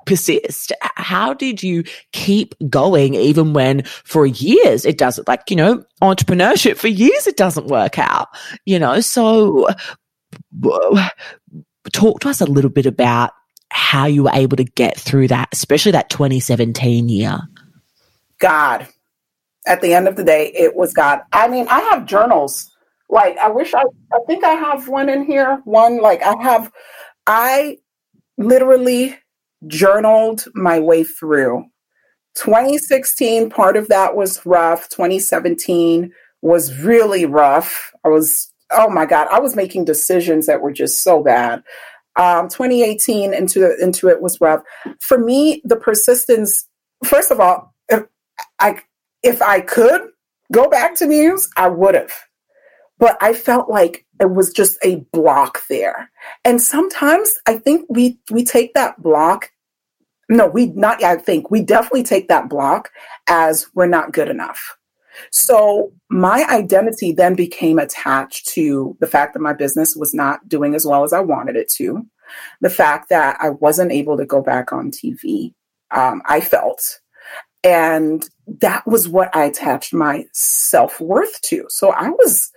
[0.05, 0.71] persist?
[0.81, 6.77] How did you keep going even when for years it doesn't like, you know, entrepreneurship
[6.77, 8.27] for years it doesn't work out,
[8.65, 8.99] you know?
[9.01, 9.67] So
[11.91, 13.31] talk to us a little bit about
[13.69, 17.39] how you were able to get through that, especially that 2017 year.
[18.39, 18.87] God.
[19.65, 21.21] At the end of the day, it was God.
[21.31, 22.69] I mean, I have journals
[23.13, 25.61] like I wish I I think I have one in here.
[25.65, 26.71] One like I have
[27.27, 27.77] I
[28.37, 29.15] literally
[29.67, 31.65] journaled my way through.
[32.35, 34.89] 2016 part of that was rough.
[34.89, 37.91] 2017 was really rough.
[38.03, 41.63] I was oh my god, I was making decisions that were just so bad.
[42.15, 44.61] Um, 2018 into into it was rough.
[44.99, 46.67] For me, the persistence.
[47.03, 48.03] First of all, if
[48.59, 48.79] I
[49.21, 50.01] if I could
[50.51, 52.13] go back to Muse, I would have
[53.03, 56.09] but I felt like it was just a block there.
[56.45, 59.51] And sometimes I think we we take that block
[60.33, 62.91] no, we not I think we definitely take that block
[63.27, 64.77] as we're not good enough.
[65.31, 70.73] So my identity then became attached to the fact that my business was not doing
[70.73, 72.05] as well as I wanted it to,
[72.61, 75.53] the fact that I wasn't able to go back on TV.
[75.91, 76.99] Um, I felt,
[77.63, 81.65] and that was what I attached my self worth to.
[81.69, 82.51] So I was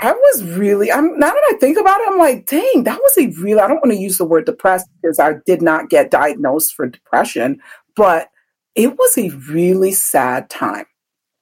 [0.00, 3.18] I was really, I'm now that I think about it, I'm like, dang, that was
[3.18, 6.10] a real, I don't want to use the word depressed because I did not get
[6.10, 7.60] diagnosed for depression,
[7.96, 8.28] but
[8.74, 10.86] it was a really sad time.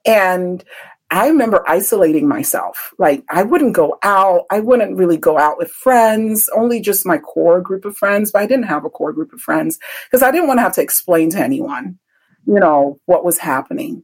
[0.06, 0.64] And
[1.10, 2.92] I remember isolating myself.
[2.98, 4.44] Like I wouldn't go out.
[4.50, 8.42] I wouldn't really go out with friends, only just my core group of friends, but
[8.42, 9.78] I didn't have a core group of friends
[10.10, 11.98] because I didn't want to have to explain to anyone,
[12.46, 14.02] you know, what was happening.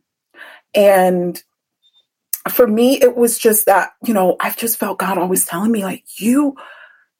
[0.74, 1.42] And
[2.48, 5.84] for me, it was just that, you know, I've just felt God always telling me,
[5.84, 6.56] like, you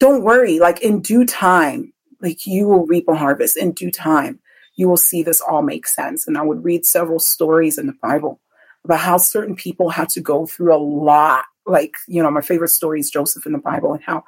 [0.01, 4.41] don't worry, like, in due time, like, you will reap a harvest in due time.
[4.75, 6.27] You will see this all make sense.
[6.27, 8.41] And I would read several stories in the Bible
[8.85, 11.45] about how certain people had to go through a lot.
[11.67, 14.25] Like, you know, my favorite story is Joseph in the Bible and how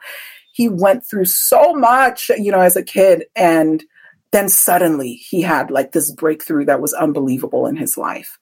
[0.53, 3.25] he went through so much, you know, as a kid.
[3.35, 3.83] And
[4.35, 8.37] then suddenly he had like this breakthrough that was unbelievable in his life.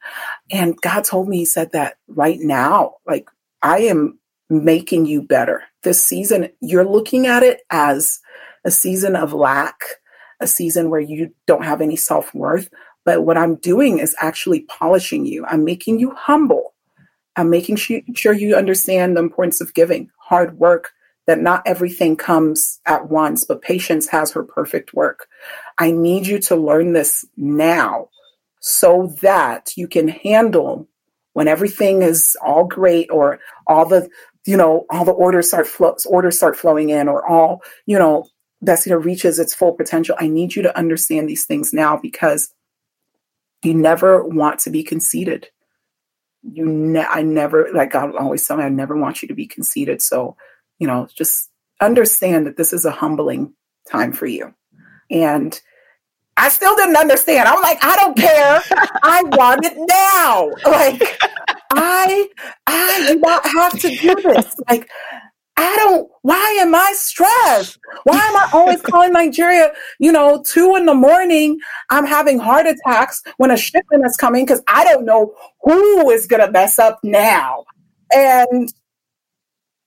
[0.51, 3.29] And God told me, He said that right now, like
[3.61, 5.65] I am making you better.
[5.83, 8.21] This season, you're looking at it as
[8.65, 9.81] a season of lack,
[10.41, 12.71] a season where you don't have any self worth.
[13.05, 15.45] But what I'm doing is actually polishing you.
[15.45, 16.73] I'm making you humble.
[17.37, 20.93] I'm making sure you understand the importance of giving, hard work,
[21.27, 25.29] that not everything comes at once, but patience has her perfect work.
[25.79, 28.09] I need you to learn this now
[28.61, 30.89] so that you can handle
[31.33, 34.09] when everything is all great or all the
[34.47, 35.67] you know all the orders start
[36.07, 38.27] orders start flowing in or all you know
[38.61, 40.17] know reaches its full potential.
[40.19, 42.53] I need you to understand these things now because
[43.65, 45.49] you never want to be conceited.
[46.43, 49.47] You ne- i never like god always tell me i never want you to be
[49.47, 50.03] conceited.
[50.03, 50.37] So
[50.83, 51.49] you know, just
[51.81, 53.55] understand that this is a humbling
[53.89, 54.53] time for you.
[55.13, 55.59] And
[56.37, 57.49] I still didn't understand.
[57.49, 58.61] I'm like, I don't care.
[59.05, 60.51] I want it now.
[60.69, 61.21] Like,
[61.71, 62.29] I
[62.67, 64.57] I do not have to do this.
[64.69, 64.91] Like,
[65.57, 67.79] I don't, why am I stressed?
[68.03, 69.71] Why am I always calling Nigeria,
[70.01, 71.61] you know, two in the morning?
[71.91, 76.27] I'm having heart attacks when a shipment is coming because I don't know who is
[76.27, 77.67] going to mess up now.
[78.13, 78.73] And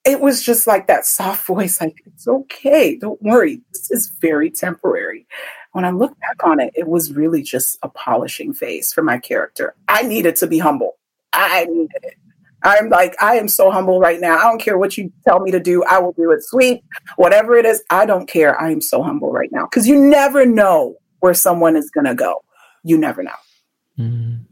[0.05, 2.95] it was just like that soft voice, like, it's okay.
[2.95, 3.61] Don't worry.
[3.73, 5.27] This is very temporary.
[5.71, 9.17] When I look back on it, it was really just a polishing phase for my
[9.17, 9.75] character.
[9.87, 10.97] I needed to be humble.
[11.33, 12.15] I needed it.
[12.63, 14.37] I'm like, I am so humble right now.
[14.37, 15.83] I don't care what you tell me to do.
[15.83, 16.83] I will do it sweet,
[17.15, 17.83] whatever it is.
[17.89, 18.59] I don't care.
[18.59, 22.15] I am so humble right now because you never know where someone is going to
[22.15, 22.43] go.
[22.83, 23.31] You never know.
[23.99, 24.45] Mm.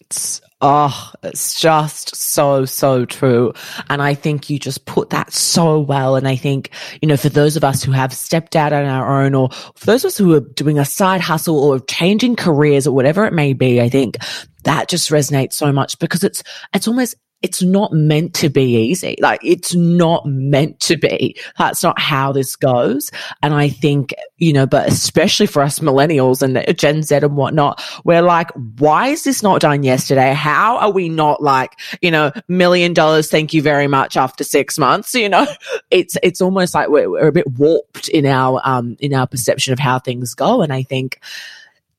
[0.00, 3.52] It's, oh, it's just so, so true.
[3.90, 6.16] And I think you just put that so well.
[6.16, 6.70] And I think,
[7.02, 9.84] you know, for those of us who have stepped out on our own or for
[9.84, 13.34] those of us who are doing a side hustle or changing careers or whatever it
[13.34, 14.16] may be, I think
[14.62, 16.42] that just resonates so much because it's,
[16.72, 19.16] it's almost it's not meant to be easy.
[19.20, 21.36] Like it's not meant to be.
[21.58, 23.10] That's not how this goes.
[23.42, 27.84] And I think, you know, but especially for us millennials and Gen Z and whatnot,
[28.04, 30.32] we're like, why is this not done yesterday?
[30.32, 33.28] How are we not like, you know, million dollars?
[33.30, 35.14] Thank you very much after six months.
[35.14, 35.46] You know,
[35.90, 39.74] it's, it's almost like we're, we're a bit warped in our, um, in our perception
[39.74, 40.62] of how things go.
[40.62, 41.20] And I think,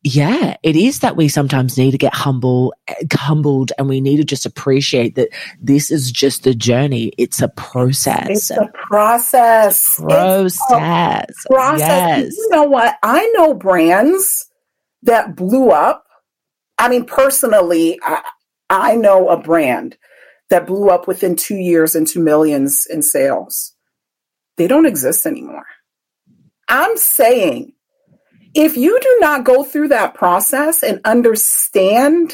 [0.07, 2.75] yeah, it is that we sometimes need to get humble,
[3.11, 5.29] humbled, and we need to just appreciate that
[5.59, 7.11] this is just a journey.
[7.17, 8.29] It's a process.
[8.29, 9.95] It's a process.
[9.95, 11.35] Process.
[11.49, 11.79] A process.
[11.79, 12.37] Yes.
[12.37, 12.99] You know what?
[13.01, 14.47] I know brands
[15.01, 16.05] that blew up.
[16.77, 18.21] I mean, personally, I,
[18.69, 19.97] I know a brand
[20.51, 23.73] that blew up within two years into millions in sales.
[24.57, 25.65] They don't exist anymore.
[26.67, 27.73] I'm saying
[28.55, 32.33] if you do not go through that process and understand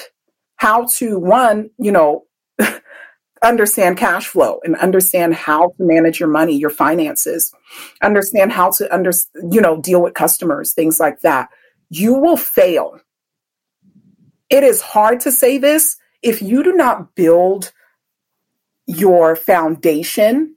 [0.58, 2.26] how to one, you know,
[3.44, 7.52] understand cash flow and understand how to manage your money, your finances,
[8.04, 9.12] understand how to under,
[9.50, 11.50] you know, deal with customers, things like that,
[11.90, 13.00] you will fail.
[14.52, 17.72] It is hard to say this if you do not build
[18.86, 20.56] your foundation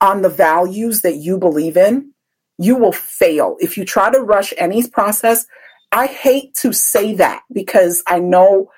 [0.00, 2.12] on the values that you believe in
[2.60, 3.56] you will fail.
[3.58, 5.46] If you try to rush any process,
[5.92, 8.70] I hate to say that because I know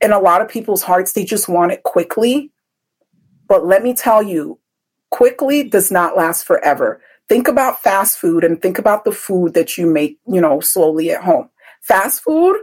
[0.00, 2.50] in a lot of people's hearts, they just want it quickly.
[3.48, 4.58] But let me tell you,
[5.10, 7.02] quickly does not last forever.
[7.28, 11.10] Think about fast food and think about the food that you make, you know, slowly
[11.10, 11.50] at home.
[11.82, 12.56] Fast food,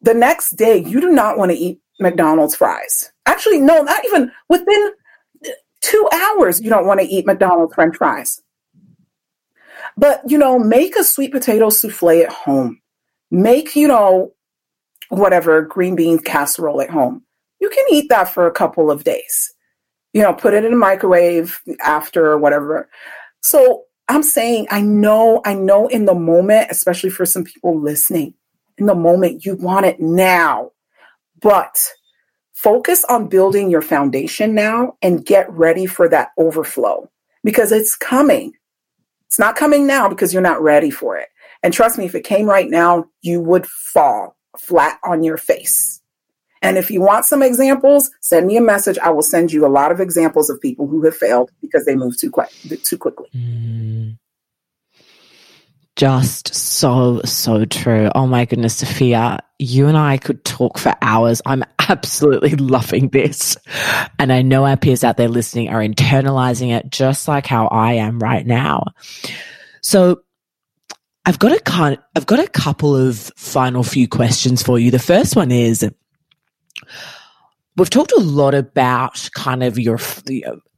[0.00, 3.12] the next day, you do not want to eat McDonald's fries.
[3.26, 4.92] Actually, no, not even within
[5.82, 8.42] two hours, you don't want to eat McDonald's french fries.
[9.98, 12.80] But, you know, make a sweet potato souffle at home.
[13.32, 14.32] Make, you know,
[15.08, 17.24] whatever green bean casserole at home.
[17.60, 19.52] You can eat that for a couple of days.
[20.12, 22.88] You know, put it in a microwave after or whatever.
[23.42, 28.34] So I'm saying, I know, I know in the moment, especially for some people listening,
[28.78, 30.70] in the moment, you want it now.
[31.42, 31.76] But
[32.54, 37.10] focus on building your foundation now and get ready for that overflow
[37.42, 38.52] because it's coming.
[39.28, 41.28] It's not coming now because you're not ready for it.
[41.62, 46.00] And trust me, if it came right now, you would fall flat on your face.
[46.62, 48.98] And if you want some examples, send me a message.
[48.98, 51.94] I will send you a lot of examples of people who have failed because they
[51.94, 52.50] moved too quick,
[52.82, 53.28] too quickly.
[53.34, 54.18] Mm.
[55.98, 58.08] Just so, so true.
[58.14, 61.42] Oh my goodness, Sophia, you and I could talk for hours.
[61.44, 63.56] I'm absolutely loving this.
[64.16, 67.94] And I know our peers out there listening are internalizing it just like how I
[67.94, 68.84] am right now.
[69.80, 70.22] So
[71.26, 74.92] I've got a kind, I've got a couple of final few questions for you.
[74.92, 75.84] The first one is,
[77.76, 79.98] we've talked a lot about kind of your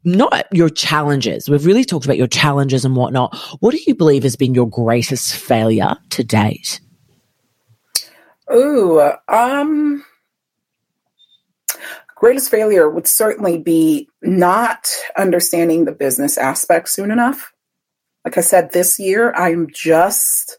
[0.04, 1.48] not your challenges.
[1.48, 3.36] We've really talked about your challenges and whatnot.
[3.60, 6.80] What do you believe has been your greatest failure to date?
[8.52, 10.04] Ooh, um,
[12.16, 17.52] greatest failure would certainly be not understanding the business aspect soon enough.
[18.24, 20.58] Like I said, this year I'm just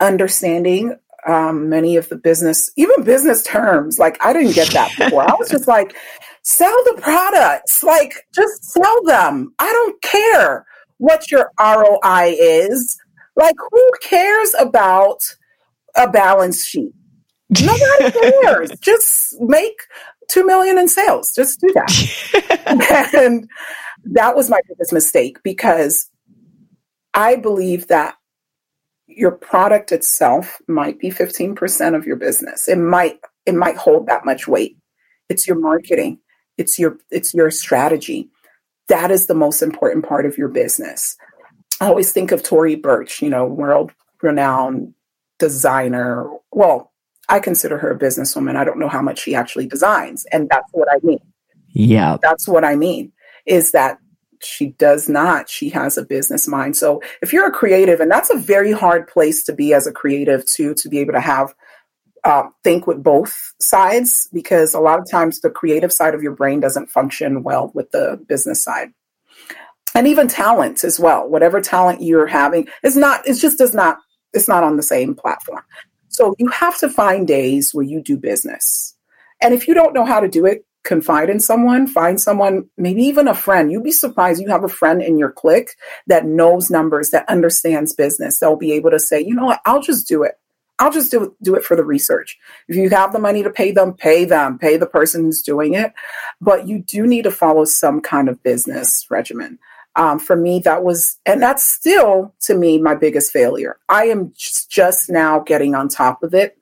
[0.00, 0.96] understanding
[1.26, 3.98] um, many of the business, even business terms.
[3.98, 5.28] Like I didn't get that before.
[5.28, 5.96] I was just like,
[6.44, 9.52] sell the products, like just sell them.
[9.58, 10.64] I don't care
[10.98, 12.96] what your ROI is.
[13.34, 15.20] Like who cares about
[15.96, 16.92] a balance sheet?
[17.50, 18.10] Nobody
[18.42, 18.70] cares.
[18.80, 19.74] just make
[20.28, 21.32] two million in sales.
[21.34, 23.10] Just do that.
[23.14, 23.48] and
[24.04, 26.10] that was my biggest mistake because
[27.14, 28.16] I believe that
[29.06, 32.68] your product itself might be 15% of your business.
[32.68, 34.76] It might it might hold that much weight.
[35.28, 36.18] It's your marketing.
[36.58, 38.28] It's your it's your strategy.
[38.88, 41.16] That is the most important part of your business.
[41.80, 43.92] I always think of Tory Burch, you know, world
[44.22, 44.94] renowned
[45.38, 46.28] designer.
[46.52, 46.92] Well,
[47.28, 48.56] I consider her a businesswoman.
[48.56, 50.26] I don't know how much she actually designs.
[50.32, 51.20] And that's what I mean.
[51.68, 52.18] Yeah.
[52.22, 53.12] That's what I mean
[53.46, 53.98] is that
[54.42, 55.48] she does not.
[55.48, 56.76] She has a business mind.
[56.76, 59.92] So if you're a creative, and that's a very hard place to be as a
[59.92, 61.54] creative too, to be able to have
[62.24, 66.34] uh, think with both sides, because a lot of times the creative side of your
[66.34, 68.88] brain doesn't function well with the business side.
[69.94, 71.28] And even talent as well.
[71.28, 73.98] Whatever talent you're having is not, it just does not,
[74.32, 75.62] it's not on the same platform.
[76.08, 78.96] So you have to find days where you do business.
[79.40, 83.02] And if you don't know how to do it, confide in someone, find someone, maybe
[83.02, 83.72] even a friend.
[83.72, 85.70] You'd be surprised you have a friend in your clique
[86.06, 88.38] that knows numbers, that understands business.
[88.38, 90.34] They'll be able to say, you know what, I'll just do it.
[90.78, 92.36] I'll just do it, do it for the research.
[92.68, 95.74] If you have the money to pay them, pay them, pay the person who's doing
[95.74, 95.92] it.
[96.40, 99.58] But you do need to follow some kind of business regimen.
[99.96, 103.78] Um, for me, that was, and that's still to me my biggest failure.
[103.88, 106.58] I am just, just now getting on top of it.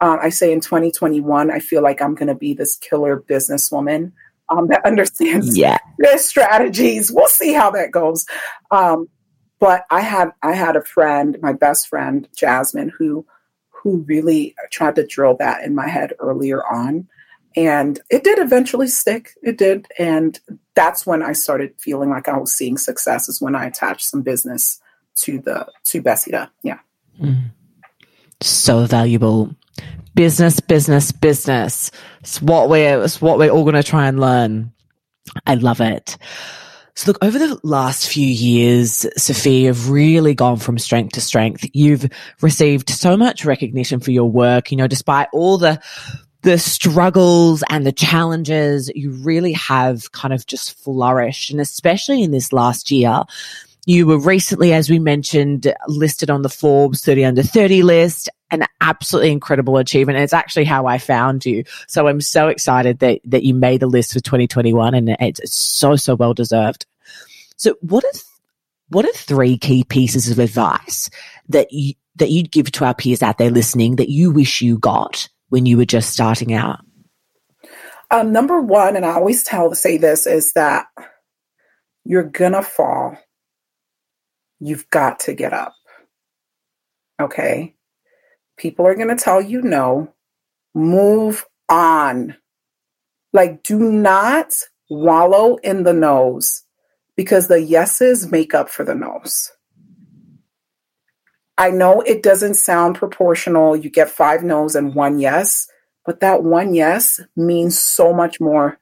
[0.00, 4.12] Uh, I say in 2021, I feel like I'm going to be this killer businesswoman
[4.48, 5.78] um, that understands yeah.
[5.98, 7.10] their strategies.
[7.10, 8.26] We'll see how that goes.
[8.70, 9.08] Um,
[9.58, 13.26] but I had I had a friend, my best friend Jasmine, who
[13.86, 17.06] who really tried to drill that in my head earlier on,
[17.54, 19.30] and it did eventually stick.
[19.44, 20.40] It did, and
[20.74, 23.28] that's when I started feeling like I was seeing success.
[23.28, 24.80] Is when I attached some business
[25.18, 26.50] to the to Bessida.
[26.64, 26.80] Yeah,
[27.22, 27.44] mm.
[28.40, 29.54] so valuable
[30.16, 31.92] business, business, business.
[32.22, 34.72] It's what we're, it's what we're all to try and learn.
[35.46, 36.16] I love it.
[36.96, 41.68] So look, over the last few years, Sophie, you've really gone from strength to strength.
[41.74, 42.08] You've
[42.40, 45.78] received so much recognition for your work, you know, despite all the,
[46.40, 51.50] the struggles and the challenges, you really have kind of just flourished.
[51.50, 53.24] And especially in this last year,
[53.86, 58.64] you were recently, as we mentioned, listed on the Forbes 30 under 30 list, an
[58.80, 60.16] absolutely incredible achievement.
[60.16, 61.62] And it's actually how I found you.
[61.86, 65.94] So I'm so excited that, that you made the list for 2021 and it's, so,
[65.94, 66.84] so well deserved.
[67.56, 68.20] So what are,
[68.88, 71.08] what are three key pieces of advice
[71.48, 74.78] that you, that you'd give to our peers out there listening that you wish you
[74.78, 76.80] got when you were just starting out?
[78.10, 80.86] Um, number one, and I always tell say this is that
[82.04, 83.18] you're gonna fall
[84.60, 85.74] You've got to get up.
[87.20, 87.74] Okay.
[88.56, 90.12] People are going to tell you no.
[90.74, 92.36] Move on.
[93.32, 94.52] Like, do not
[94.88, 96.62] wallow in the no's
[97.16, 99.52] because the yeses make up for the no's.
[101.58, 103.76] I know it doesn't sound proportional.
[103.76, 105.68] You get five no's and one yes,
[106.04, 108.78] but that one yes means so much more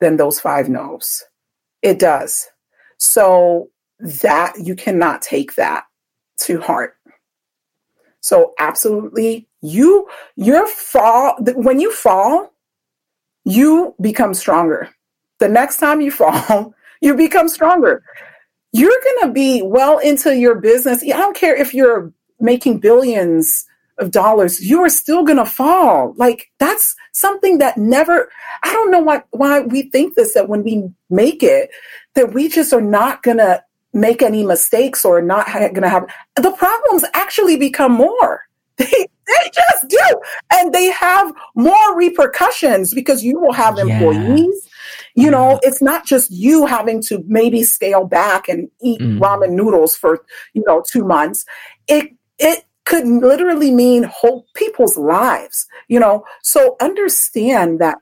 [0.00, 1.24] than those five no's.
[1.82, 2.48] It does.
[2.98, 5.84] So that you cannot take that
[6.38, 6.96] to heart.
[8.20, 12.52] So absolutely, you your fall when you fall,
[13.44, 14.90] you become stronger.
[15.38, 18.02] The next time you fall, you become stronger.
[18.72, 21.02] You're going to be well into your business.
[21.02, 23.66] I don't care if you're making billions
[24.00, 26.14] of dollars, you are still going to fall.
[26.16, 28.30] Like that's something that never
[28.62, 31.70] I don't know why why we think this that when we make it
[32.14, 33.62] that we just are not going to
[33.92, 38.46] make any mistakes or not ha- going to have the problems actually become more.
[38.80, 40.20] They, they just do.
[40.54, 44.68] And they have more repercussions because you will have employees.
[45.14, 45.24] Yeah.
[45.24, 49.18] you know it's not just you having to maybe scale back and eat mm.
[49.18, 50.24] ramen noodles for
[50.54, 51.44] you know two months.
[51.88, 56.24] It it could literally mean whole people's lives you know?
[56.42, 57.98] So understand that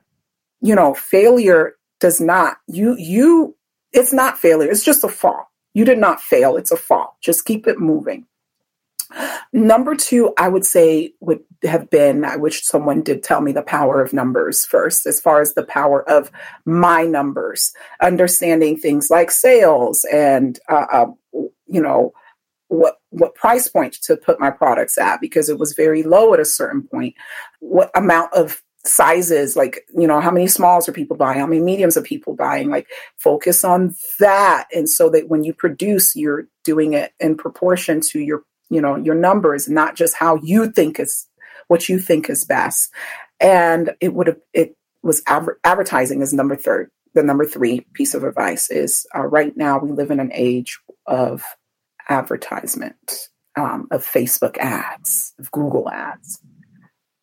[0.61, 3.55] you know failure does not you you
[3.91, 4.71] it's not failure.
[4.71, 6.57] It's just a fall you did not fail.
[6.57, 7.17] It's a fall.
[7.21, 8.25] Just keep it moving.
[9.51, 13.63] Number two, I would say would have been, I wish someone did tell me the
[13.63, 16.31] power of numbers first, as far as the power of
[16.65, 22.13] my numbers, understanding things like sales and, uh, uh, you know,
[22.67, 26.39] what what price point to put my products at because it was very low at
[26.39, 27.15] a certain point.
[27.59, 31.39] What amount of sizes like you know how many smalls are people buying?
[31.39, 32.69] How many mediums are people buying?
[32.69, 32.87] Like
[33.17, 34.67] focus on that.
[34.73, 38.95] And so that when you produce you're doing it in proportion to your you know
[38.95, 41.27] your numbers not just how you think is
[41.67, 42.91] what you think is best.
[43.39, 48.13] And it would have it was adver- advertising is number third the number three piece
[48.13, 51.43] of advice is uh, right now we live in an age of
[52.07, 56.39] advertisement um, of Facebook ads, of Google ads.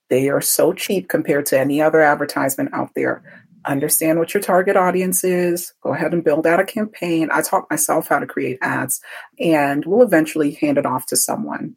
[0.09, 3.23] They are so cheap compared to any other advertisement out there.
[3.65, 5.73] Understand what your target audience is.
[5.83, 7.29] Go ahead and build out a campaign.
[7.33, 9.01] I taught myself how to create ads
[9.41, 11.75] and we'll eventually hand it off to someone.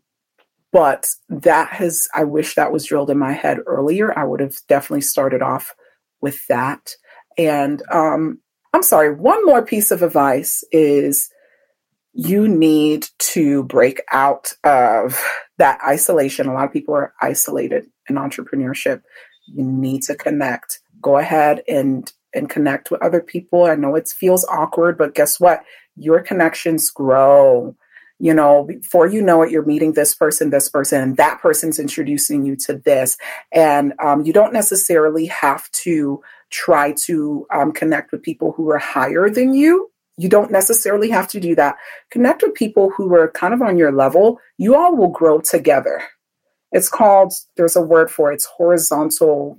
[0.71, 4.17] But that has, I wish that was drilled in my head earlier.
[4.17, 5.73] I would have definitely started off
[6.21, 6.93] with that.
[7.39, 8.39] And um,
[8.73, 11.32] I'm sorry, one more piece of advice is
[12.13, 15.19] you need to break out of
[15.57, 16.47] that isolation.
[16.47, 19.01] A lot of people are isolated entrepreneurship.
[19.47, 20.80] You need to connect.
[21.01, 23.66] Go ahead and and connect with other people.
[23.66, 25.64] I know it feels awkward, but guess what?
[25.95, 27.76] Your connections grow.
[28.20, 31.80] You know, before you know it, you're meeting this person, this person, and that person's
[31.80, 33.18] introducing you to this.
[33.51, 38.78] And um, you don't necessarily have to try to um, connect with people who are
[38.78, 39.89] higher than you.
[40.18, 41.78] You don't necessarily have to do that.
[42.12, 44.39] Connect with people who are kind of on your level.
[44.57, 46.03] You all will grow together.
[46.72, 49.57] It's called, there's a word for it, it's horizontal.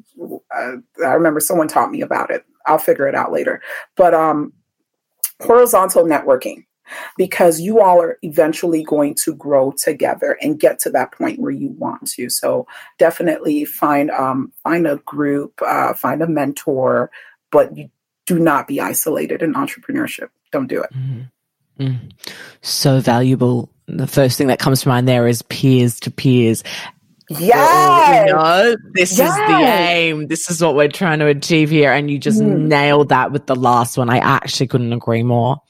[0.54, 2.44] Uh, I remember someone taught me about it.
[2.66, 3.60] I'll figure it out later.
[3.96, 4.52] But um,
[5.40, 6.64] horizontal networking
[7.16, 11.50] because you all are eventually going to grow together and get to that point where
[11.50, 12.28] you want to.
[12.28, 12.66] So
[12.98, 17.10] definitely find um, find a group, uh, find a mentor,
[17.50, 17.90] but you
[18.26, 20.28] do not be isolated in entrepreneurship.
[20.52, 20.90] Don't do it.
[20.92, 21.84] Mm-hmm.
[21.84, 22.12] Mm.
[22.60, 23.70] So valuable.
[23.86, 26.62] The first thing that comes to mind there is peers to peers.
[27.38, 29.30] Yeah, you know, this yes.
[29.30, 30.26] is the aim.
[30.26, 31.92] This is what we're trying to achieve here.
[31.92, 32.66] And you just mm.
[32.66, 34.10] nailed that with the last one.
[34.10, 35.62] I actually couldn't agree more.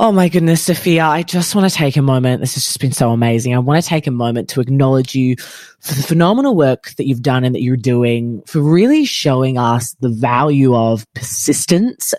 [0.00, 2.40] Oh my goodness, Sophia, I just want to take a moment.
[2.40, 3.52] This has just been so amazing.
[3.52, 5.34] I want to take a moment to acknowledge you
[5.80, 9.96] for the phenomenal work that you've done and that you're doing, for really showing us
[9.98, 12.14] the value of persistence,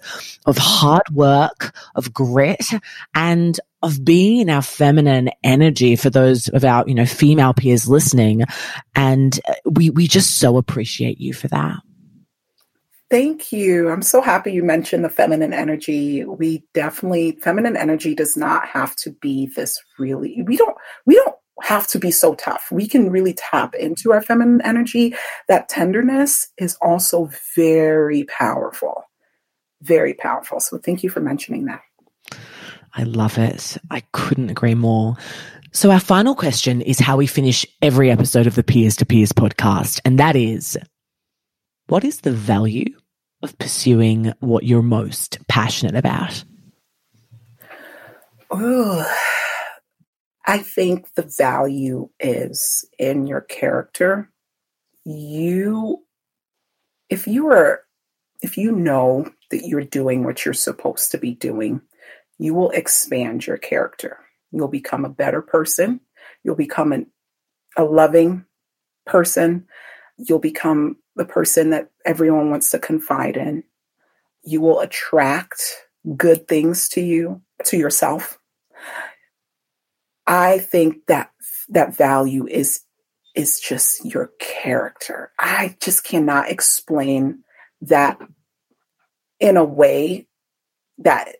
[0.45, 2.65] of hard work, of grit,
[3.15, 7.87] and of being in our feminine energy for those of our, you know, female peers
[7.87, 8.43] listening.
[8.93, 11.77] And uh, we, we just so appreciate you for that.
[13.09, 13.89] Thank you.
[13.89, 16.23] I'm so happy you mentioned the feminine energy.
[16.23, 21.35] We definitely feminine energy does not have to be this really we don't we don't
[21.61, 22.67] have to be so tough.
[22.71, 25.15] We can really tap into our feminine energy.
[25.47, 29.03] That tenderness is also very powerful.
[29.81, 30.59] Very powerful.
[30.59, 31.81] So thank you for mentioning that.
[32.93, 33.77] I love it.
[33.91, 35.15] I couldn't agree more.
[35.71, 39.31] So our final question is how we finish every episode of the Peers to Peers
[39.31, 40.01] podcast.
[40.03, 40.77] And that is,
[41.87, 42.98] what is the value
[43.41, 46.43] of pursuing what you're most passionate about?
[48.51, 49.05] Oh,
[50.45, 54.29] I think the value is in your character.
[55.05, 56.03] You,
[57.09, 57.81] if you are,
[58.41, 61.81] if you know that you're doing what you're supposed to be doing,
[62.39, 64.17] you will expand your character.
[64.51, 65.99] You'll become a better person.
[66.43, 67.07] You'll become an,
[67.77, 68.45] a loving
[69.05, 69.67] person.
[70.17, 73.61] You'll become the person that everyone wants to confide in.
[74.41, 75.61] You will attract
[76.15, 78.39] good things to you, to yourself.
[80.25, 81.31] I think that
[81.67, 82.85] that value is
[83.35, 85.33] is just your character.
[85.37, 87.43] I just cannot explain
[87.81, 88.17] that
[89.41, 90.25] in a way
[90.99, 91.35] that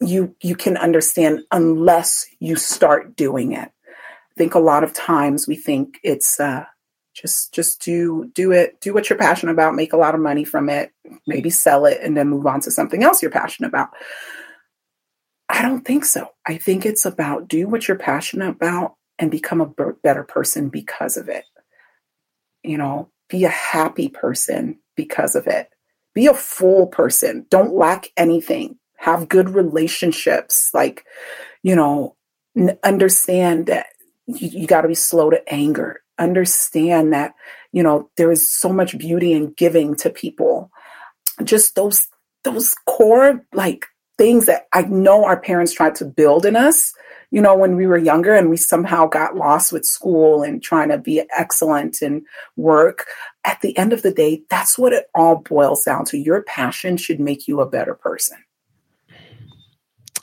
[0.00, 3.68] you you can understand unless you start doing it.
[3.68, 6.64] I think a lot of times we think it's uh,
[7.14, 8.80] just just do do it.
[8.80, 9.74] Do what you're passionate about.
[9.74, 10.92] Make a lot of money from it.
[11.26, 13.90] Maybe sell it and then move on to something else you're passionate about.
[15.48, 16.28] I don't think so.
[16.46, 21.16] I think it's about do what you're passionate about and become a better person because
[21.16, 21.44] of it.
[22.62, 25.68] You know be a happy person because of it.
[26.14, 27.46] Be a full person.
[27.48, 28.78] Don't lack anything.
[28.96, 30.70] Have good relationships.
[30.72, 31.04] Like
[31.62, 32.16] you know
[32.84, 33.86] understand that
[34.26, 37.34] you, you got to be slow to anger understand that,
[37.72, 40.70] you know, there is so much beauty in giving to people.
[41.42, 42.06] Just those
[42.44, 46.94] those core like things that I know our parents tried to build in us,
[47.30, 50.90] you know, when we were younger and we somehow got lost with school and trying
[50.90, 52.24] to be excellent in
[52.56, 53.06] work.
[53.44, 56.18] At the end of the day, that's what it all boils down to.
[56.18, 58.36] Your passion should make you a better person.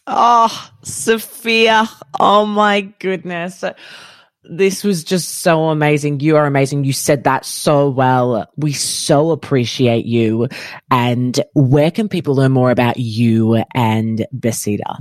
[0.05, 1.89] Oh, Sophia.
[2.19, 3.63] Oh my goodness
[4.43, 6.19] this was just so amazing.
[6.19, 6.83] You are amazing.
[6.83, 8.47] You said that so well.
[8.55, 10.47] We so appreciate you.
[10.91, 14.97] And where can people learn more about you and Besida?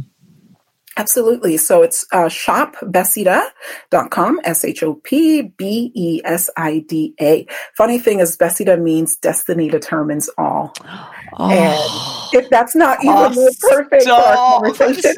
[0.99, 1.59] Absolutely.
[1.59, 7.47] So it's uh, shopbesida.com, S H O P B E S I D A.
[7.76, 10.72] Funny thing is, Besida means destiny determines all.
[11.39, 15.16] Oh, and if that's not even oh, perfect for our conversation.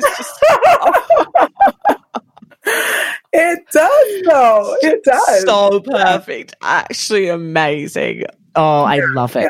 [3.32, 4.76] It does, though.
[4.82, 5.42] It does.
[5.44, 6.54] So perfect.
[6.62, 8.24] Actually, amazing.
[8.54, 9.48] Oh, I love it.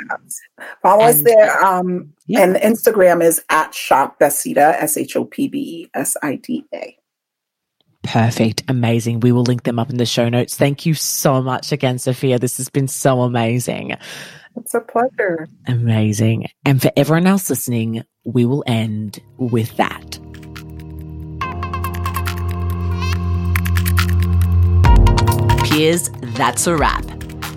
[0.83, 1.65] Follow us there.
[1.65, 2.43] Um, yeah.
[2.43, 6.99] And Instagram is at Shop Besida, S H O P B S I D A.
[8.03, 8.65] Perfect.
[8.69, 9.21] Amazing.
[9.21, 10.57] We will link them up in the show notes.
[10.57, 12.39] Thank you so much again, Sophia.
[12.39, 13.97] This has been so amazing.
[14.57, 15.49] It's a pleasure.
[15.67, 16.49] Amazing.
[16.65, 20.19] And for everyone else listening, we will end with that.
[25.79, 27.05] Peers, that's a wrap.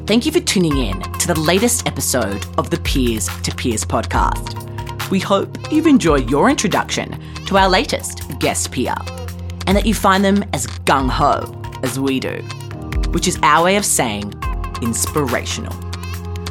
[0.05, 5.09] Thank you for tuning in to the latest episode of the Peers to Peers podcast.
[5.09, 8.93] We hope you've enjoyed your introduction to our latest guest peer
[9.65, 12.43] and that you find them as gung ho as we do,
[13.09, 14.31] which is our way of saying
[14.83, 15.73] inspirational.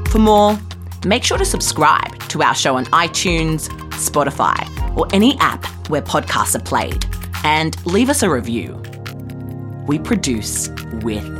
[0.08, 0.58] For more,
[1.04, 4.58] make sure to subscribe to our show on iTunes, Spotify,
[4.96, 7.06] or any app where podcasts are played,
[7.44, 8.74] and leave us a review.
[9.86, 10.68] We produce
[11.04, 11.39] with